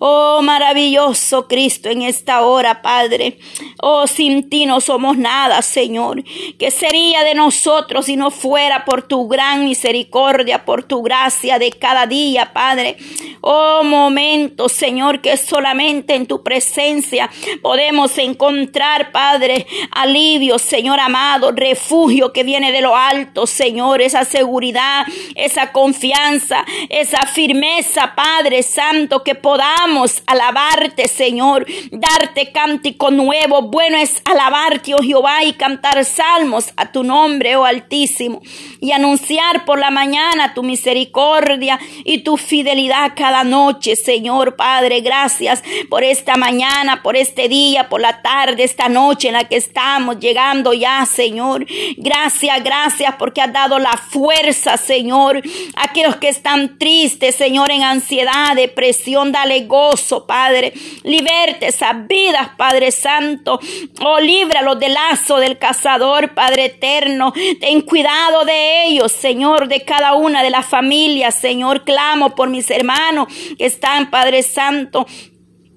Oh, 0.00 0.42
maravilloso 0.42 1.48
Cristo 1.48 1.88
en 1.88 2.02
esta 2.02 2.42
hora, 2.42 2.82
Padre. 2.82 3.38
Oh, 3.80 4.06
sin 4.06 4.48
ti 4.48 4.64
no 4.64 4.80
somos 4.80 5.18
nada, 5.18 5.60
Señor. 5.60 6.22
¿Qué 6.56 6.70
sería 6.70 7.24
de 7.24 7.34
nosotros 7.34 8.06
si 8.06 8.14
no 8.14 8.30
fuera 8.30 8.84
por 8.84 9.02
tu 9.02 9.26
gran 9.26 9.64
misericordia, 9.64 10.64
por 10.64 10.84
tu 10.84 11.02
gracia 11.02 11.58
de 11.58 11.72
cada 11.72 12.06
día, 12.06 12.52
Padre? 12.52 12.96
Oh, 13.40 13.82
momento, 13.82 14.68
Señor, 14.68 15.20
que 15.20 15.36
solamente 15.36 16.14
en 16.14 16.26
tu 16.26 16.44
presencia 16.44 17.28
podemos 17.60 18.16
encontrar, 18.18 19.10
Padre, 19.10 19.66
alivio, 19.90 20.60
Señor 20.60 21.00
amado, 21.00 21.50
refugio 21.50 22.32
que 22.32 22.44
viene 22.44 22.70
de 22.70 22.82
lo 22.82 22.94
alto, 22.94 23.48
Señor, 23.48 24.00
esa 24.00 24.24
seguridad, 24.24 25.06
esa 25.34 25.72
confianza, 25.72 26.64
esa 26.88 27.26
firmeza, 27.26 28.14
Padre 28.14 28.62
Santo, 28.62 29.24
que 29.24 29.34
podamos 29.34 29.87
podamos 29.88 30.22
alabarte, 30.26 31.08
Señor, 31.08 31.66
darte 31.90 32.52
cántico 32.52 33.10
nuevo. 33.10 33.62
Bueno 33.62 33.96
es 33.96 34.20
alabarte, 34.26 34.94
oh 34.94 35.02
Jehová, 35.02 35.44
y 35.44 35.54
cantar 35.54 36.04
salmos 36.04 36.72
a 36.76 36.92
tu 36.92 37.04
nombre, 37.04 37.56
oh 37.56 37.64
Altísimo, 37.64 38.42
y 38.80 38.92
anunciar 38.92 39.64
por 39.64 39.78
la 39.78 39.90
mañana 39.90 40.52
tu 40.52 40.62
misericordia 40.62 41.80
y 42.04 42.18
tu 42.18 42.36
fidelidad 42.36 43.12
cada 43.16 43.44
noche, 43.44 43.96
Señor 43.96 44.56
Padre. 44.56 45.00
Gracias 45.00 45.62
por 45.88 46.04
esta 46.04 46.36
mañana, 46.36 47.02
por 47.02 47.16
este 47.16 47.48
día, 47.48 47.88
por 47.88 48.02
la 48.02 48.20
tarde, 48.20 48.64
esta 48.64 48.90
noche 48.90 49.28
en 49.28 49.34
la 49.34 49.48
que 49.48 49.56
estamos 49.56 50.18
llegando 50.18 50.74
ya, 50.74 51.06
Señor. 51.06 51.66
Gracias, 51.96 52.62
gracias 52.62 53.14
porque 53.18 53.40
has 53.40 53.52
dado 53.54 53.78
la 53.78 53.96
fuerza, 53.96 54.76
Señor. 54.76 55.40
Aquellos 55.76 56.16
que 56.16 56.28
están 56.28 56.78
tristes, 56.78 57.34
Señor, 57.34 57.70
en 57.70 57.82
ansiedad, 57.82 58.54
depresión, 58.54 59.32
dale 59.32 59.62
gozo, 59.62 59.77
Padre. 60.26 60.72
Liberte 61.02 61.68
esas 61.68 62.06
vidas, 62.06 62.50
Padre 62.56 62.90
Santo. 62.90 63.60
Oh, 64.04 64.20
líbralos 64.20 64.78
del 64.78 64.94
lazo 64.94 65.38
del 65.38 65.58
cazador, 65.58 66.34
Padre 66.34 66.66
eterno. 66.66 67.32
Ten 67.60 67.80
cuidado 67.82 68.44
de 68.44 68.84
ellos, 68.86 69.12
Señor, 69.12 69.68
de 69.68 69.84
cada 69.84 70.14
una 70.14 70.42
de 70.42 70.50
las 70.50 70.66
familias, 70.66 71.34
Señor. 71.34 71.84
Clamo 71.84 72.34
por 72.34 72.48
mis 72.48 72.70
hermanos 72.70 73.28
que 73.56 73.66
están, 73.66 74.10
Padre 74.10 74.42
Santo, 74.42 75.06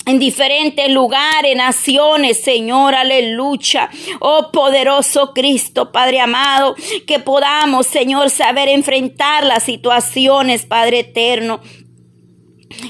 en 0.06 0.18
diferentes 0.18 0.90
lugares, 0.90 1.56
naciones, 1.56 2.42
Señor, 2.42 2.96
aleluya. 2.96 3.90
Oh 4.20 4.50
poderoso 4.52 5.32
Cristo, 5.34 5.92
Padre 5.92 6.20
amado, 6.20 6.76
que 7.06 7.20
podamos, 7.20 7.86
Señor, 7.86 8.32
saber 8.32 8.68
enfrentar 8.70 9.46
las 9.46 9.64
situaciones, 9.64 10.66
Padre 10.66 11.00
eterno. 11.02 11.62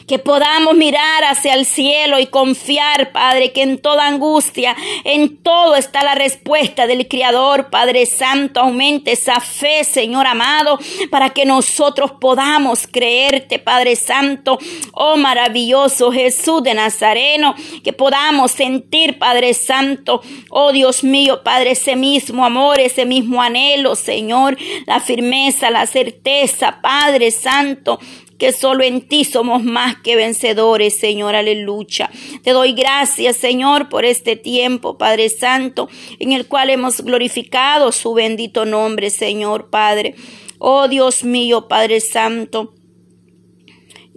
Que 0.08 0.20
podamos 0.20 0.76
mirar 0.76 1.24
hacia 1.24 1.54
el 1.54 1.66
cielo 1.66 2.20
y 2.20 2.28
confiar, 2.28 3.12
Padre, 3.12 3.52
que 3.52 3.64
en 3.64 3.82
toda 3.82 4.08
angustia, 4.08 4.76
en 5.04 5.38
todo 5.38 5.76
está 5.76 6.04
la 6.04 6.16
respuesta 6.16 6.88
del 6.88 7.08
Creador, 7.08 7.70
Padre 7.70 8.06
Santo. 8.06 8.60
Aumente 8.62 9.12
esa 9.12 9.40
fe, 9.40 9.84
Señor 9.84 10.28
amado, 10.28 10.80
para 11.10 11.30
que 11.32 11.46
nosotros 11.46 12.12
podamos 12.20 12.88
creerte, 12.88 13.60
Padre 13.60 13.96
Santo. 13.96 14.58
Oh 14.94 15.18
maravilloso 15.18 16.12
Jesús 16.12 16.64
de 16.64 16.74
Nazareno, 16.74 17.56
que 17.84 17.94
podamos 17.94 18.52
sentir, 18.52 19.18
Padre 19.20 19.54
Santo, 19.54 20.22
oh 20.50 20.72
Dios 20.72 21.04
mío, 21.04 21.44
Padre, 21.44 21.72
ese 21.72 21.96
mismo 21.96 22.46
amor, 22.46 22.80
ese 22.80 23.06
mismo 23.06 23.42
anhelo, 23.42 23.96
Señor, 23.96 24.58
la 24.86 25.00
firmeza, 25.00 25.70
la 25.70 25.86
certeza, 25.86 26.80
Padre 26.82 27.32
Santo, 27.32 28.00
que 28.42 28.54
solo 28.54 28.84
en 28.84 29.08
ti 29.08 29.24
somos 29.24 29.64
más 29.64 29.98
que 29.98 30.16
vencedores, 30.16 30.98
Señor, 30.98 31.36
aleluya. 31.36 32.10
Te 32.42 32.54
doy 32.54 32.74
gracias, 32.74 33.38
Señor, 33.38 33.88
por 33.88 34.04
este 34.04 34.36
tiempo, 34.36 34.98
Padre 34.98 35.30
Santo, 35.30 35.90
en 36.18 36.32
el 36.32 36.48
cual 36.48 36.72
hemos 36.72 37.02
glorificado 37.02 37.92
su 37.92 38.16
bendito 38.16 38.66
nombre, 38.66 39.12
Señor, 39.12 39.70
Padre. 39.70 40.16
Oh 40.58 40.88
Dios 40.88 41.24
mío, 41.24 41.68
Padre 41.68 42.00
Santo. 42.00 42.74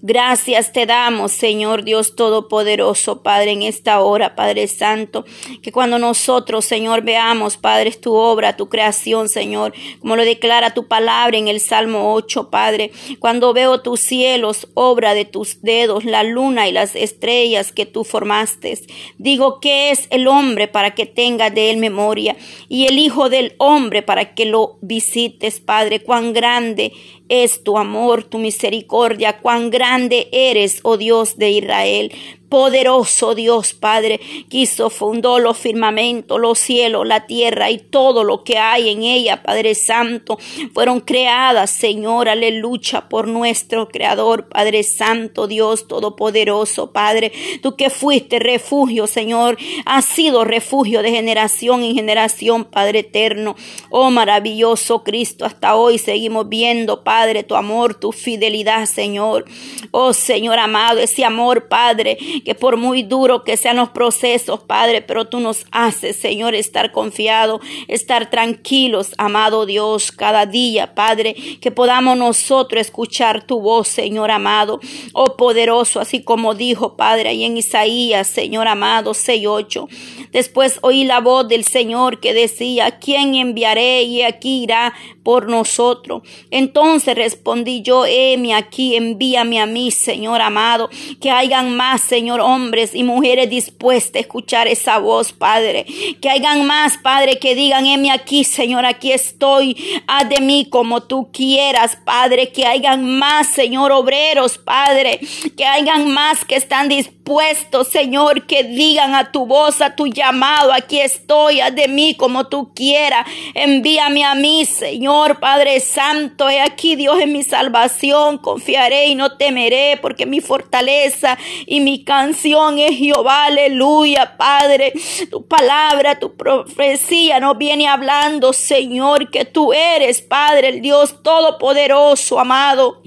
Gracias 0.06 0.70
te 0.70 0.84
damos, 0.84 1.32
Señor 1.32 1.82
Dios 1.82 2.14
Todopoderoso, 2.14 3.22
Padre, 3.22 3.52
en 3.52 3.62
esta 3.62 4.02
hora, 4.02 4.34
Padre 4.36 4.66
Santo, 4.66 5.24
que 5.62 5.72
cuando 5.72 5.98
nosotros, 5.98 6.66
Señor, 6.66 7.00
veamos, 7.00 7.56
Padre, 7.56 7.90
tu 7.92 8.12
obra, 8.12 8.54
tu 8.54 8.68
creación, 8.68 9.30
Señor, 9.30 9.72
como 10.00 10.16
lo 10.16 10.26
declara 10.26 10.74
tu 10.74 10.88
palabra 10.88 11.38
en 11.38 11.48
el 11.48 11.58
Salmo 11.58 12.12
8, 12.12 12.50
Padre, 12.50 12.92
cuando 13.18 13.54
veo 13.54 13.80
tus 13.80 14.00
cielos, 14.00 14.68
obra 14.74 15.14
de 15.14 15.24
tus 15.24 15.62
dedos, 15.62 16.04
la 16.04 16.22
luna 16.22 16.68
y 16.68 16.72
las 16.72 16.94
estrellas 16.96 17.72
que 17.72 17.86
tú 17.86 18.04
formaste, 18.04 18.78
digo, 19.16 19.58
¿qué 19.58 19.90
es 19.90 20.06
el 20.10 20.28
hombre 20.28 20.68
para 20.68 20.94
que 20.94 21.06
tenga 21.06 21.48
de 21.48 21.70
él 21.70 21.78
memoria? 21.78 22.36
Y 22.68 22.88
el 22.88 22.98
Hijo 22.98 23.30
del 23.30 23.54
hombre 23.56 24.02
para 24.02 24.34
que 24.34 24.44
lo 24.44 24.76
visites, 24.82 25.60
Padre, 25.60 26.00
cuán 26.00 26.34
grande 26.34 26.92
es 27.34 27.64
tu 27.64 27.76
amor, 27.76 28.22
tu 28.22 28.38
misericordia, 28.38 29.40
cuán 29.40 29.70
grande 29.70 30.28
eres, 30.32 30.80
oh 30.82 30.96
Dios 30.96 31.36
de 31.36 31.50
Israel 31.50 32.12
poderoso 32.54 33.34
Dios 33.34 33.74
Padre, 33.74 34.20
que 34.48 34.58
hizo, 34.58 34.88
fundó 34.88 35.40
los 35.40 35.58
firmamentos, 35.58 36.38
los 36.38 36.56
cielos, 36.56 37.04
la 37.04 37.26
tierra 37.26 37.72
y 37.72 37.78
todo 37.78 38.22
lo 38.22 38.44
que 38.44 38.58
hay 38.58 38.90
en 38.90 39.02
ella, 39.02 39.42
Padre 39.42 39.74
Santo, 39.74 40.38
fueron 40.72 41.00
creadas, 41.00 41.70
Señor, 41.70 42.28
aleluya, 42.28 43.08
por 43.08 43.26
nuestro 43.26 43.88
Creador, 43.88 44.48
Padre 44.48 44.84
Santo, 44.84 45.48
Dios 45.48 45.88
Todopoderoso, 45.88 46.92
Padre, 46.92 47.32
tú 47.60 47.74
que 47.74 47.90
fuiste 47.90 48.38
refugio, 48.38 49.08
Señor, 49.08 49.58
has 49.84 50.04
sido 50.04 50.44
refugio 50.44 51.02
de 51.02 51.10
generación 51.10 51.82
en 51.82 51.96
generación, 51.96 52.64
Padre 52.64 53.00
eterno, 53.00 53.56
oh 53.90 54.12
maravilloso 54.12 55.02
Cristo, 55.02 55.44
hasta 55.44 55.74
hoy 55.74 55.98
seguimos 55.98 56.48
viendo, 56.48 57.02
Padre, 57.02 57.42
tu 57.42 57.56
amor, 57.56 57.96
tu 57.96 58.12
fidelidad, 58.12 58.86
Señor, 58.86 59.44
oh 59.90 60.12
Señor 60.12 60.60
amado, 60.60 61.00
ese 61.00 61.24
amor, 61.24 61.66
Padre, 61.66 62.16
que 62.44 62.54
por 62.54 62.76
muy 62.76 63.02
duro 63.02 63.44
que 63.44 63.56
sean 63.56 63.76
los 63.76 63.90
procesos, 63.90 64.60
Padre, 64.60 65.02
pero 65.02 65.26
tú 65.26 65.40
nos 65.40 65.66
haces, 65.70 66.16
Señor, 66.16 66.54
estar 66.54 66.92
confiados, 66.92 67.60
estar 67.88 68.30
tranquilos, 68.30 69.14
amado 69.18 69.66
Dios, 69.66 70.12
cada 70.12 70.46
día, 70.46 70.94
Padre, 70.94 71.34
que 71.60 71.70
podamos 71.70 72.16
nosotros 72.16 72.80
escuchar 72.80 73.46
tu 73.46 73.60
voz, 73.60 73.88
Señor 73.88 74.30
amado, 74.30 74.80
oh 75.12 75.36
poderoso, 75.36 76.00
así 76.00 76.22
como 76.22 76.54
dijo, 76.54 76.96
Padre, 76.96 77.30
ahí 77.30 77.44
en 77.44 77.56
Isaías, 77.56 78.26
Señor 78.26 78.68
amado, 78.68 79.12
6.8. 79.12 79.88
Después 80.32 80.78
oí 80.82 81.04
la 81.04 81.20
voz 81.20 81.48
del 81.48 81.64
Señor 81.64 82.20
que 82.20 82.34
decía, 82.34 82.98
¿quién 82.98 83.34
enviaré? 83.34 84.02
Y 84.02 84.22
aquí 84.22 84.64
irá 84.64 84.92
por 85.24 85.48
nosotros. 85.48 86.22
Entonces 86.50 87.16
respondí 87.16 87.82
yo, 87.82 88.04
heme 88.06 88.54
aquí, 88.54 88.94
envíame 88.94 89.58
a 89.58 89.66
mí, 89.66 89.90
Señor 89.90 90.42
amado, 90.42 90.90
que 91.20 91.30
hayan 91.30 91.76
más, 91.76 92.02
Señor, 92.02 92.40
hombres 92.40 92.94
y 92.94 93.02
mujeres 93.02 93.50
dispuestos 93.50 94.16
a 94.16 94.18
escuchar 94.20 94.68
esa 94.68 94.98
voz, 94.98 95.32
Padre. 95.32 95.86
Que 96.20 96.28
hayan 96.28 96.66
más, 96.66 96.98
Padre, 96.98 97.38
que 97.38 97.54
digan, 97.54 97.86
heme 97.86 98.12
aquí, 98.12 98.44
Señor, 98.44 98.84
aquí 98.84 99.12
estoy, 99.12 100.02
haz 100.06 100.28
de 100.28 100.40
mí 100.40 100.66
como 100.70 101.02
tú 101.02 101.30
quieras, 101.32 101.98
Padre. 102.04 102.52
Que 102.52 102.66
hayan 102.66 103.18
más, 103.18 103.48
Señor, 103.48 103.90
obreros, 103.92 104.58
Padre. 104.58 105.20
Que 105.56 105.64
hayan 105.64 106.12
más 106.12 106.44
que 106.44 106.56
están 106.56 106.88
dispuestos, 106.88 107.88
Señor, 107.88 108.46
que 108.46 108.64
digan 108.64 109.14
a 109.14 109.32
tu 109.32 109.46
voz, 109.46 109.80
a 109.80 109.96
tu 109.96 110.06
llamado, 110.06 110.72
aquí 110.72 111.00
estoy, 111.00 111.60
haz 111.60 111.74
de 111.74 111.88
mí 111.88 112.14
como 112.14 112.46
tú 112.48 112.74
quieras. 112.74 113.26
Envíame 113.54 114.24
a 114.24 114.34
mí, 114.34 114.66
Señor. 114.66 115.13
Padre 115.40 115.80
Santo, 115.80 116.48
he 116.48 116.60
aquí 116.60 116.96
Dios 116.96 117.20
en 117.20 117.32
mi 117.32 117.42
salvación, 117.42 118.38
confiaré 118.38 119.06
y 119.06 119.14
no 119.14 119.36
temeré, 119.36 119.98
porque 120.02 120.26
mi 120.26 120.40
fortaleza 120.40 121.38
y 121.66 121.80
mi 121.80 122.04
canción 122.04 122.78
es 122.78 122.96
Jehová, 122.96 123.46
aleluya, 123.46 124.36
Padre. 124.36 124.92
Tu 125.30 125.46
palabra, 125.46 126.18
tu 126.18 126.36
profecía 126.36 127.40
nos 127.40 127.56
viene 127.56 127.86
hablando, 127.86 128.52
Señor, 128.52 129.30
que 129.30 129.44
tú 129.44 129.72
eres, 129.72 130.20
Padre, 130.20 130.68
el 130.68 130.80
Dios 130.80 131.22
todopoderoso, 131.22 132.40
amado. 132.40 133.00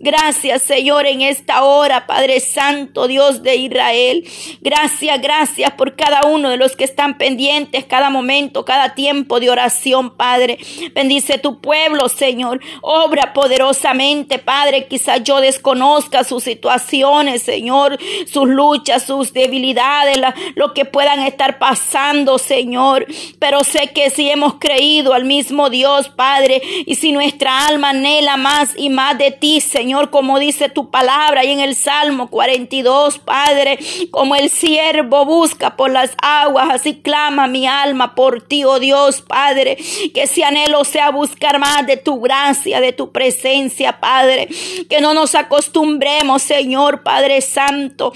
Gracias, 0.00 0.62
Señor, 0.62 1.06
en 1.06 1.22
esta 1.22 1.64
hora, 1.64 2.06
Padre 2.06 2.40
Santo, 2.40 3.06
Dios 3.06 3.42
de 3.42 3.56
Israel. 3.56 4.28
Gracias, 4.60 5.20
gracias 5.22 5.70
por 5.72 5.96
cada 5.96 6.26
uno 6.26 6.50
de 6.50 6.56
los 6.56 6.76
que 6.76 6.84
están 6.84 7.16
pendientes, 7.16 7.84
cada 7.84 8.10
momento, 8.10 8.64
cada 8.64 8.94
tiempo 8.94 9.40
de 9.40 9.50
oración, 9.50 10.16
Padre. 10.16 10.58
Bendice 10.94 11.38
tu 11.44 11.60
pueblo, 11.60 12.08
Señor. 12.08 12.58
Obra 12.80 13.34
poderosamente, 13.34 14.38
Padre. 14.38 14.86
Quizás 14.86 15.22
yo 15.24 15.42
desconozca 15.42 16.24
sus 16.24 16.42
situaciones, 16.42 17.42
Señor, 17.42 17.98
sus 18.26 18.48
luchas, 18.48 19.02
sus 19.02 19.34
debilidades, 19.34 20.16
lo 20.54 20.72
que 20.72 20.86
puedan 20.86 21.20
estar 21.20 21.58
pasando, 21.58 22.38
Señor. 22.38 23.06
Pero 23.38 23.62
sé 23.62 23.92
que 23.94 24.08
si 24.08 24.30
hemos 24.30 24.54
creído 24.54 25.12
al 25.12 25.26
mismo 25.26 25.68
Dios, 25.68 26.08
Padre, 26.08 26.62
y 26.86 26.94
si 26.94 27.12
nuestra 27.12 27.66
alma 27.66 27.90
anhela 27.90 28.38
más 28.38 28.72
y 28.78 28.88
más 28.88 29.18
de 29.18 29.30
ti, 29.30 29.60
Señor, 29.60 30.08
como 30.08 30.38
dice 30.38 30.70
tu 30.70 30.90
palabra 30.90 31.44
y 31.44 31.50
en 31.50 31.60
el 31.60 31.74
Salmo 31.74 32.30
42, 32.30 33.18
Padre, 33.18 33.78
como 34.10 34.34
el 34.34 34.48
siervo 34.48 35.26
busca 35.26 35.76
por 35.76 35.90
las 35.90 36.16
aguas, 36.22 36.70
así 36.70 37.02
clama 37.02 37.48
mi 37.48 37.66
alma 37.66 38.14
por 38.14 38.40
ti, 38.40 38.64
oh 38.64 38.78
Dios, 38.78 39.20
Padre, 39.20 39.76
que 40.14 40.22
ese 40.22 40.42
anhelo 40.42 40.84
sea 40.84 41.10
más 41.58 41.86
de 41.86 41.96
tu 41.96 42.20
gracia, 42.20 42.80
de 42.80 42.92
tu 42.92 43.12
presencia, 43.12 44.00
Padre, 44.00 44.48
que 44.88 45.00
no 45.00 45.14
nos 45.14 45.34
acostumbremos, 45.34 46.42
Señor, 46.42 47.02
Padre 47.02 47.40
Santo, 47.40 48.12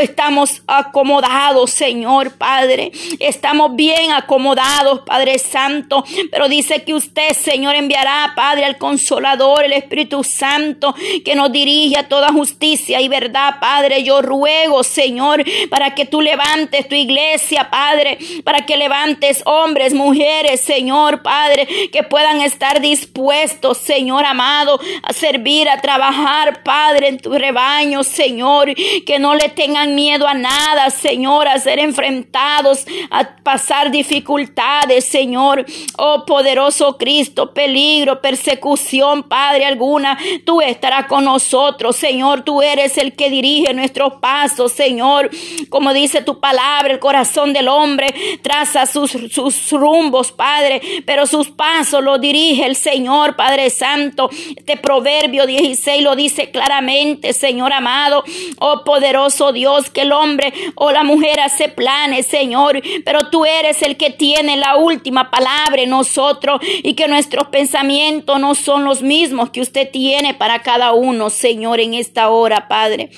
estamos 0.00 0.62
acomodados, 0.66 1.70
Señor 1.70 2.32
Padre. 2.32 2.92
Estamos 3.18 3.76
bien 3.76 4.12
acomodados, 4.12 5.00
Padre 5.06 5.38
Santo. 5.38 6.04
Pero 6.30 6.48
dice 6.48 6.82
que 6.84 6.94
usted, 6.94 7.32
Señor, 7.34 7.74
enviará, 7.74 8.32
Padre, 8.34 8.64
al 8.64 8.78
Consolador, 8.78 9.64
el 9.64 9.72
Espíritu 9.72 10.24
Santo, 10.24 10.94
que 11.24 11.34
nos 11.34 11.52
dirige 11.52 11.98
a 11.98 12.08
toda 12.08 12.32
justicia 12.32 13.00
y 13.00 13.08
verdad, 13.08 13.56
Padre. 13.60 14.02
Yo 14.02 14.22
ruego, 14.22 14.82
Señor, 14.82 15.44
para 15.70 15.94
que 15.94 16.04
tú 16.04 16.20
levantes 16.20 16.88
tu 16.88 16.94
iglesia, 16.94 17.70
Padre, 17.70 18.18
para 18.44 18.66
que 18.66 18.76
levantes 18.76 19.42
hombres, 19.44 19.94
mujeres, 19.94 20.60
Señor, 20.60 21.22
Padre, 21.22 21.66
que 21.90 22.02
puedan 22.02 22.40
estar 22.40 22.61
dispuestos, 22.80 23.78
Señor 23.78 24.24
amado, 24.24 24.78
a 25.02 25.12
servir, 25.12 25.68
a 25.68 25.80
trabajar, 25.80 26.62
Padre, 26.62 27.08
en 27.08 27.18
tu 27.18 27.32
rebaño, 27.32 28.04
Señor, 28.04 28.72
que 28.74 29.18
no 29.18 29.34
le 29.34 29.48
tengan 29.48 29.94
miedo 29.94 30.28
a 30.28 30.34
nada, 30.34 30.90
Señor, 30.90 31.48
a 31.48 31.58
ser 31.58 31.78
enfrentados, 31.78 32.86
a 33.10 33.36
pasar 33.42 33.90
dificultades, 33.90 35.04
Señor. 35.04 35.66
Oh 35.98 36.24
poderoso 36.24 36.96
Cristo, 36.96 37.52
peligro, 37.52 38.20
persecución, 38.20 39.24
Padre 39.24 39.64
alguna, 39.64 40.18
tú 40.44 40.60
estarás 40.60 41.06
con 41.06 41.24
nosotros, 41.24 41.96
Señor. 41.96 42.42
Tú 42.42 42.62
eres 42.62 42.96
el 42.98 43.14
que 43.14 43.30
dirige 43.30 43.74
nuestros 43.74 44.14
pasos, 44.14 44.72
Señor. 44.72 45.30
Como 45.68 45.92
dice 45.92 46.22
tu 46.22 46.38
palabra, 46.40 46.92
el 46.92 47.00
corazón 47.00 47.52
del 47.52 47.68
hombre 47.68 48.14
traza 48.42 48.86
sus, 48.86 49.10
sus 49.10 49.70
rumbos, 49.72 50.32
Padre, 50.32 50.80
pero 51.04 51.26
sus 51.26 51.50
pasos 51.50 52.02
los 52.02 52.20
dirige 52.20 52.51
el 52.60 52.76
Señor, 52.76 53.36
Padre 53.36 53.70
Santo. 53.70 54.30
Este 54.56 54.76
proverbio 54.76 55.46
16 55.46 56.02
lo 56.02 56.16
dice 56.16 56.50
claramente, 56.50 57.32
Señor 57.32 57.72
amado. 57.72 58.24
Oh 58.58 58.84
poderoso 58.84 59.52
Dios, 59.52 59.90
que 59.90 60.02
el 60.02 60.12
hombre 60.12 60.52
o 60.74 60.90
la 60.90 61.04
mujer 61.04 61.40
hace 61.40 61.68
planes, 61.68 62.26
Señor, 62.26 62.82
pero 63.04 63.30
tú 63.30 63.44
eres 63.44 63.82
el 63.82 63.96
que 63.96 64.10
tiene 64.10 64.56
la 64.56 64.76
última 64.76 65.30
palabra 65.30 65.82
en 65.82 65.90
nosotros 65.90 66.60
y 66.82 66.94
que 66.94 67.08
nuestros 67.08 67.48
pensamientos 67.48 68.40
no 68.40 68.54
son 68.54 68.84
los 68.84 69.02
mismos 69.02 69.50
que 69.50 69.60
usted 69.60 69.90
tiene 69.90 70.34
para 70.34 70.62
cada 70.62 70.92
uno, 70.92 71.30
Señor, 71.30 71.80
en 71.80 71.94
esta 71.94 72.28
hora, 72.30 72.68
Padre. 72.68 73.10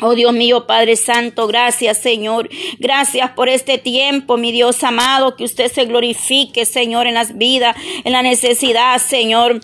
Oh 0.00 0.14
Dios 0.14 0.32
mío, 0.32 0.66
Padre 0.66 0.94
Santo, 0.94 1.48
gracias 1.48 1.98
Señor. 1.98 2.48
Gracias 2.78 3.30
por 3.32 3.48
este 3.48 3.78
tiempo, 3.78 4.36
mi 4.36 4.52
Dios 4.52 4.84
amado, 4.84 5.34
que 5.34 5.44
usted 5.44 5.72
se 5.72 5.86
glorifique, 5.86 6.64
Señor, 6.66 7.08
en 7.08 7.14
las 7.14 7.36
vidas, 7.36 7.76
en 8.04 8.12
la 8.12 8.22
necesidad, 8.22 9.00
Señor. 9.00 9.60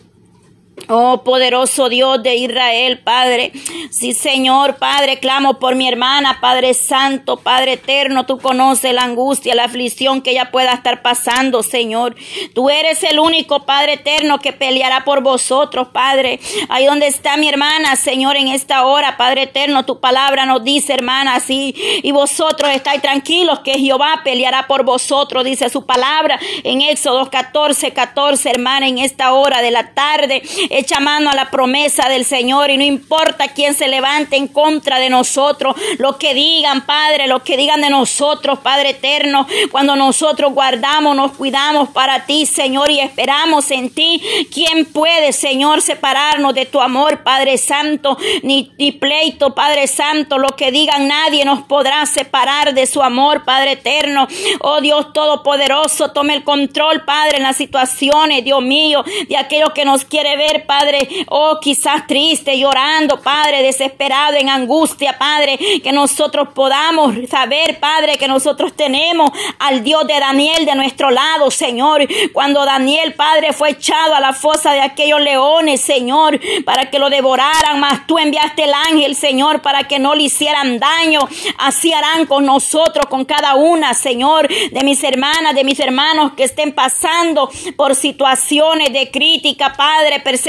Oh 0.89 1.23
poderoso 1.25 1.89
Dios 1.89 2.23
de 2.23 2.35
Israel, 2.35 2.99
Padre. 2.99 3.53
Sí, 3.91 4.13
Señor, 4.13 4.77
Padre, 4.77 5.19
clamo 5.19 5.59
por 5.59 5.77
mi 5.77 5.89
hermana, 5.89 6.41
Padre 6.41 6.75
Santo, 6.75 7.39
Padre 7.39 7.75
eterno. 7.75 8.27
Tú 8.27 8.39
conoces 8.39 8.93
la 8.93 9.03
angustia, 9.03 9.55
la 9.55 9.65
aflicción 9.65 10.21
que 10.21 10.33
ella 10.33 10.51
pueda 10.51 10.75
estar 10.75 11.01
pasando, 11.01 11.63
Señor. 11.63 12.17
Tú 12.55 12.69
eres 12.69 13.03
el 13.05 13.19
único, 13.19 13.65
Padre 13.65 13.95
eterno, 13.95 14.41
que 14.41 14.53
peleará 14.53 15.05
por 15.05 15.23
vosotros, 15.23 15.89
Padre. 15.93 16.39
Ahí 16.69 16.85
donde 16.85 17.07
está 17.07 17.39
mi 17.39 17.49
hermana, 17.49 17.97
Señor, 17.97 18.37
en 18.37 18.49
esta 18.49 18.85
hora, 18.85 19.17
Padre 19.17 19.45
eterno, 19.45 19.87
tu 19.87 20.01
palabra 20.01 20.45
nos 20.45 20.65
dice, 20.65 20.93
hermana, 20.93 21.37
así. 21.37 21.75
Y 22.03 22.13
vosotros 22.13 22.71
estáis 22.73 23.01
tranquilos 23.01 23.61
que 23.61 23.79
Jehová 23.79 24.21
peleará 24.23 24.67
por 24.67 24.85
vosotros, 24.85 25.45
dice 25.45 25.71
su 25.71 25.87
palabra 25.87 26.39
en 26.63 26.83
Éxodo 26.83 27.31
14, 27.31 27.93
14, 27.93 28.51
hermana, 28.51 28.87
en 28.87 28.99
esta 28.99 29.33
hora 29.33 29.63
de 29.63 29.71
la 29.71 29.95
tarde. 29.95 30.43
Echa 30.70 31.00
mano 31.00 31.31
a 31.31 31.35
la 31.35 31.50
promesa 31.50 32.09
del 32.09 32.24
Señor 32.24 32.70
y 32.70 32.77
no 32.77 32.85
importa 32.85 33.48
quién 33.48 33.74
se 33.74 33.88
levante 33.88 34.37
en 34.37 34.48
contra 34.48 34.98
de 34.98 35.11
nosotros, 35.11 35.77
lo 35.98 36.18
que 36.18 36.35
digan, 36.35 36.87
Padre, 36.87 37.27
lo 37.27 37.42
que 37.42 37.57
digan 37.57 37.81
de 37.81 37.90
nosotros, 37.90 38.59
Padre 38.61 38.90
eterno, 38.90 39.46
cuando 39.70 39.96
nosotros 39.96 40.53
guardamos, 40.53 41.16
nos 41.16 41.33
cuidamos 41.33 41.88
para 41.90 42.27
ti, 42.27 42.46
Señor, 42.46 42.90
y 42.90 43.00
esperamos 43.00 43.70
en 43.70 43.90
ti. 43.90 44.22
¿Quién 44.53 44.85
puede, 44.87 45.33
Señor, 45.33 45.83
separarnos 45.83 46.55
de 46.55 46.66
tu 46.66 46.81
amor, 46.81 47.22
Padre 47.22 47.59
Santo? 47.59 48.16
Ni, 48.42 48.64
pleito, 48.92 49.55
Padre 49.55 49.87
Santo, 49.87 50.38
lo 50.38 50.57
que 50.57 50.70
digan, 50.70 51.09
nadie 51.09 51.44
nos 51.44 51.62
podrá 51.62 52.07
separar 52.07 52.74
de 52.74 52.87
su 52.87 53.03
amor, 53.03 53.44
Padre 53.44 53.72
eterno. 53.72 54.27
Oh 54.61 54.81
Dios 54.81 55.12
Todopoderoso, 55.12 56.12
tome 56.12 56.35
el 56.35 56.44
control, 56.44 57.05
Padre, 57.05 57.38
en 57.38 57.42
las 57.42 57.57
situaciones, 57.57 58.44
Dios 58.44 58.62
mío, 58.62 59.05
de 59.29 59.37
aquello 59.37 59.72
que 59.74 59.85
nos 59.85 60.05
quiere 60.05 60.37
ver 60.37 60.54
Padre, 60.61 61.27
oh, 61.29 61.59
quizás 61.61 62.07
triste, 62.07 62.59
llorando, 62.59 63.21
Padre, 63.21 63.62
desesperado, 63.62 64.37
en 64.37 64.49
angustia, 64.49 65.19
Padre, 65.19 65.59
que 65.83 65.93
nosotros 65.93 66.49
podamos 66.55 67.14
saber, 67.29 67.79
Padre, 67.81 68.17
que 68.17 68.29
nosotros 68.29 68.75
tenemos 68.75 69.31
al 69.59 69.83
Dios 69.83 70.07
de 70.07 70.19
Daniel 70.19 70.64
de 70.64 70.75
nuestro 70.75 71.11
lado, 71.11 71.51
Señor. 71.51 72.07
Cuando 72.33 72.64
Daniel, 72.64 73.14
Padre, 73.14 73.53
fue 73.53 73.71
echado 73.71 74.14
a 74.14 74.21
la 74.21 74.33
fosa 74.33 74.73
de 74.73 74.81
aquellos 74.81 75.21
leones, 75.21 75.81
Señor, 75.81 76.40
para 76.64 76.90
que 76.90 76.99
lo 76.99 77.11
devoraran, 77.11 77.81
mas 77.81 78.07
tú 78.07 78.19
enviaste 78.19 78.64
el 78.64 78.75
ángel, 78.75 79.17
Señor, 79.17 79.62
para 79.62 79.85
que 79.85 79.99
no 79.99 80.14
le 80.14 80.25
hicieran 80.25 80.79
daño. 80.79 81.21
Así 81.59 81.93
harán 81.93 82.27
con 82.27 82.45
nosotros, 82.45 83.07
con 83.07 83.25
cada 83.25 83.55
una, 83.55 83.95
Señor, 83.95 84.49
de 84.49 84.85
mis 84.85 85.03
hermanas, 85.03 85.55
de 85.55 85.64
mis 85.64 85.81
hermanos 85.81 86.33
que 86.37 86.45
estén 86.45 86.73
pasando 86.73 87.51
por 87.77 87.95
situaciones 87.95 88.93
de 88.93 89.11
crítica, 89.11 89.75
Padre, 89.77 90.21
persecución 90.21 90.44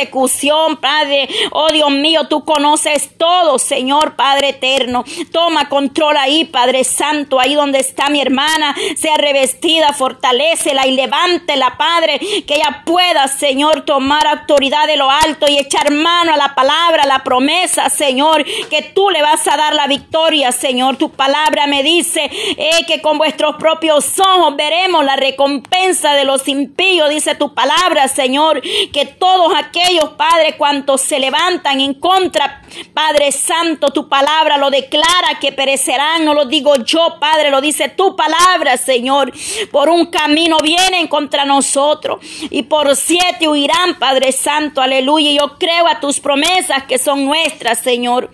Padre. 0.79 1.29
Oh 1.51 1.67
Dios 1.71 1.91
mío, 1.91 2.27
tú 2.27 2.43
conoces 2.43 3.09
todo, 3.17 3.59
Señor 3.59 4.15
Padre 4.15 4.49
eterno. 4.49 5.03
Toma 5.31 5.69
control 5.69 6.17
ahí, 6.17 6.45
Padre 6.45 6.83
Santo, 6.83 7.39
ahí 7.39 7.55
donde 7.55 7.79
está 7.79 8.09
mi 8.09 8.21
hermana, 8.21 8.75
sea 8.97 9.17
revestida, 9.17 9.93
fortalecela 9.93 10.87
y 10.87 10.91
levántela, 10.91 11.77
Padre, 11.77 12.19
que 12.19 12.55
ella 12.55 12.83
pueda, 12.85 13.27
Señor, 13.27 13.81
tomar 13.81 14.27
autoridad 14.27 14.87
de 14.87 14.97
lo 14.97 15.09
alto 15.09 15.47
y 15.47 15.57
echar 15.57 15.91
mano 15.91 16.33
a 16.33 16.37
la 16.37 16.55
palabra, 16.55 17.03
a 17.03 17.07
la 17.07 17.23
promesa, 17.23 17.89
Señor, 17.89 18.43
que 18.69 18.81
tú 18.81 19.09
le 19.09 19.21
vas 19.21 19.47
a 19.47 19.57
dar 19.57 19.73
la 19.73 19.87
victoria, 19.87 20.51
Señor. 20.51 20.97
Tu 20.97 21.09
palabra 21.11 21.67
me 21.67 21.83
dice 21.83 22.29
eh, 22.57 22.85
que 22.87 23.01
con 23.01 23.17
vuestros 23.17 23.55
propios 23.57 24.19
ojos 24.19 24.55
veremos 24.55 25.03
la 25.05 25.15
recompensa 25.15 26.13
de 26.13 26.25
los 26.25 26.47
impíos, 26.47 27.09
dice 27.09 27.35
tu 27.35 27.53
palabra, 27.53 28.07
Señor, 28.07 28.61
que 28.91 29.05
todos 29.05 29.53
aquellos 29.55 29.84
Padre, 30.17 30.57
cuantos 30.57 31.01
se 31.01 31.19
levantan 31.19 31.79
en 31.79 31.95
contra, 31.95 32.61
Padre 32.93 33.31
Santo, 33.31 33.89
tu 33.89 34.09
palabra 34.09 34.57
lo 34.57 34.69
declara 34.69 35.39
que 35.39 35.51
perecerán, 35.51 36.25
no 36.25 36.33
lo 36.33 36.45
digo 36.45 36.75
yo, 36.83 37.17
Padre, 37.19 37.51
lo 37.51 37.61
dice 37.61 37.89
tu 37.89 38.15
palabra, 38.15 38.77
Señor. 38.77 39.31
Por 39.71 39.89
un 39.89 40.07
camino 40.07 40.57
vienen 40.63 41.07
contra 41.07 41.45
nosotros 41.45 42.19
y 42.49 42.63
por 42.63 42.95
siete 42.95 43.47
huirán, 43.47 43.99
Padre 43.99 44.31
Santo, 44.31 44.81
aleluya. 44.81 45.31
Yo 45.31 45.57
creo 45.57 45.87
a 45.87 45.99
tus 45.99 46.19
promesas 46.19 46.83
que 46.83 46.97
son 46.97 47.25
nuestras, 47.25 47.79
Señor. 47.79 48.31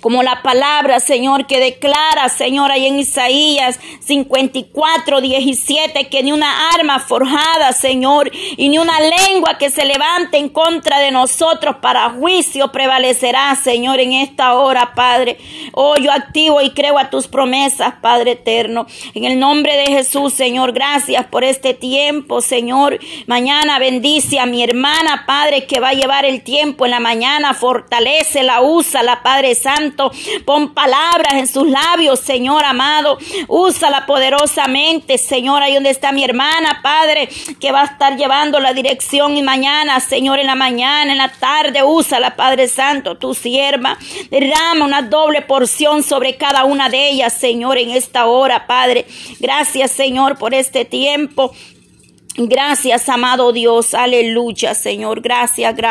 Como 0.00 0.22
la 0.22 0.42
palabra, 0.42 1.00
Señor, 1.00 1.46
que 1.46 1.60
declara, 1.60 2.28
Señor, 2.28 2.70
ahí 2.70 2.86
en 2.86 2.98
Isaías 2.98 3.78
54, 4.00 5.20
17, 5.20 6.08
que 6.08 6.22
ni 6.22 6.32
una 6.32 6.70
arma 6.70 6.98
forjada, 7.00 7.72
Señor, 7.72 8.30
y 8.32 8.68
ni 8.68 8.78
una 8.78 8.98
lengua 9.00 9.58
que 9.58 9.70
se 9.70 9.84
levante 9.84 10.38
en 10.38 10.48
contra 10.48 10.98
de 10.98 11.10
nosotros 11.10 11.76
para 11.80 12.10
juicio 12.10 12.72
prevalecerá, 12.72 13.54
Señor, 13.56 14.00
en 14.00 14.12
esta 14.12 14.54
hora, 14.54 14.94
Padre. 14.94 15.38
Oh, 15.72 15.96
yo 15.96 16.12
activo 16.12 16.60
y 16.60 16.70
creo 16.70 16.98
a 16.98 17.10
tus 17.10 17.26
promesas, 17.28 17.94
Padre 18.00 18.32
eterno. 18.32 18.86
En 19.14 19.24
el 19.24 19.38
nombre 19.38 19.76
de 19.76 19.86
Jesús, 19.86 20.32
Señor, 20.32 20.72
gracias 20.72 21.26
por 21.26 21.44
este 21.44 21.74
tiempo, 21.74 22.40
Señor. 22.40 22.98
Mañana 23.26 23.78
bendice 23.78 24.38
a 24.38 24.46
mi 24.46 24.62
hermana, 24.62 25.24
Padre, 25.26 25.66
que 25.66 25.80
va 25.80 25.90
a 25.90 25.94
llevar 25.94 26.24
el 26.24 26.42
tiempo 26.42 26.84
en 26.84 26.92
la 26.92 27.00
mañana. 27.00 27.54
Fortalece 27.54 28.42
la 28.42 28.62
usa, 28.62 29.02
la 29.02 29.22
Padre 29.22 29.54
Santo. 29.66 30.12
Pon 30.44 30.74
palabras 30.74 31.34
en 31.34 31.48
sus 31.48 31.68
labios, 31.68 32.20
Señor 32.20 32.64
amado. 32.64 33.18
Úsala 33.48 34.06
poderosamente, 34.06 35.18
Señor, 35.18 35.60
ahí 35.60 35.74
donde 35.74 35.90
está 35.90 36.12
mi 36.12 36.22
hermana, 36.22 36.80
Padre, 36.82 37.28
que 37.60 37.72
va 37.72 37.82
a 37.82 37.86
estar 37.86 38.16
llevando 38.16 38.60
la 38.60 38.72
dirección 38.72 39.36
y 39.36 39.42
mañana, 39.42 39.98
Señor, 39.98 40.38
en 40.38 40.46
la 40.46 40.54
mañana, 40.54 41.10
en 41.10 41.18
la 41.18 41.30
tarde. 41.30 41.82
Úsala, 41.82 42.36
Padre 42.36 42.68
Santo, 42.68 43.16
tu 43.16 43.34
sierva. 43.34 43.98
Derrama 44.30 44.84
una 44.84 45.02
doble 45.02 45.42
porción 45.42 46.04
sobre 46.04 46.36
cada 46.36 46.64
una 46.64 46.88
de 46.88 47.10
ellas, 47.10 47.32
Señor, 47.32 47.78
en 47.78 47.90
esta 47.90 48.26
hora, 48.26 48.68
Padre. 48.68 49.04
Gracias, 49.40 49.90
Señor, 49.90 50.38
por 50.38 50.54
este 50.54 50.84
tiempo. 50.84 51.52
Gracias, 52.38 53.08
amado 53.08 53.50
Dios. 53.52 53.94
Aleluya, 53.94 54.74
Señor. 54.74 55.22
Gracias, 55.22 55.74
gracias. 55.74 55.84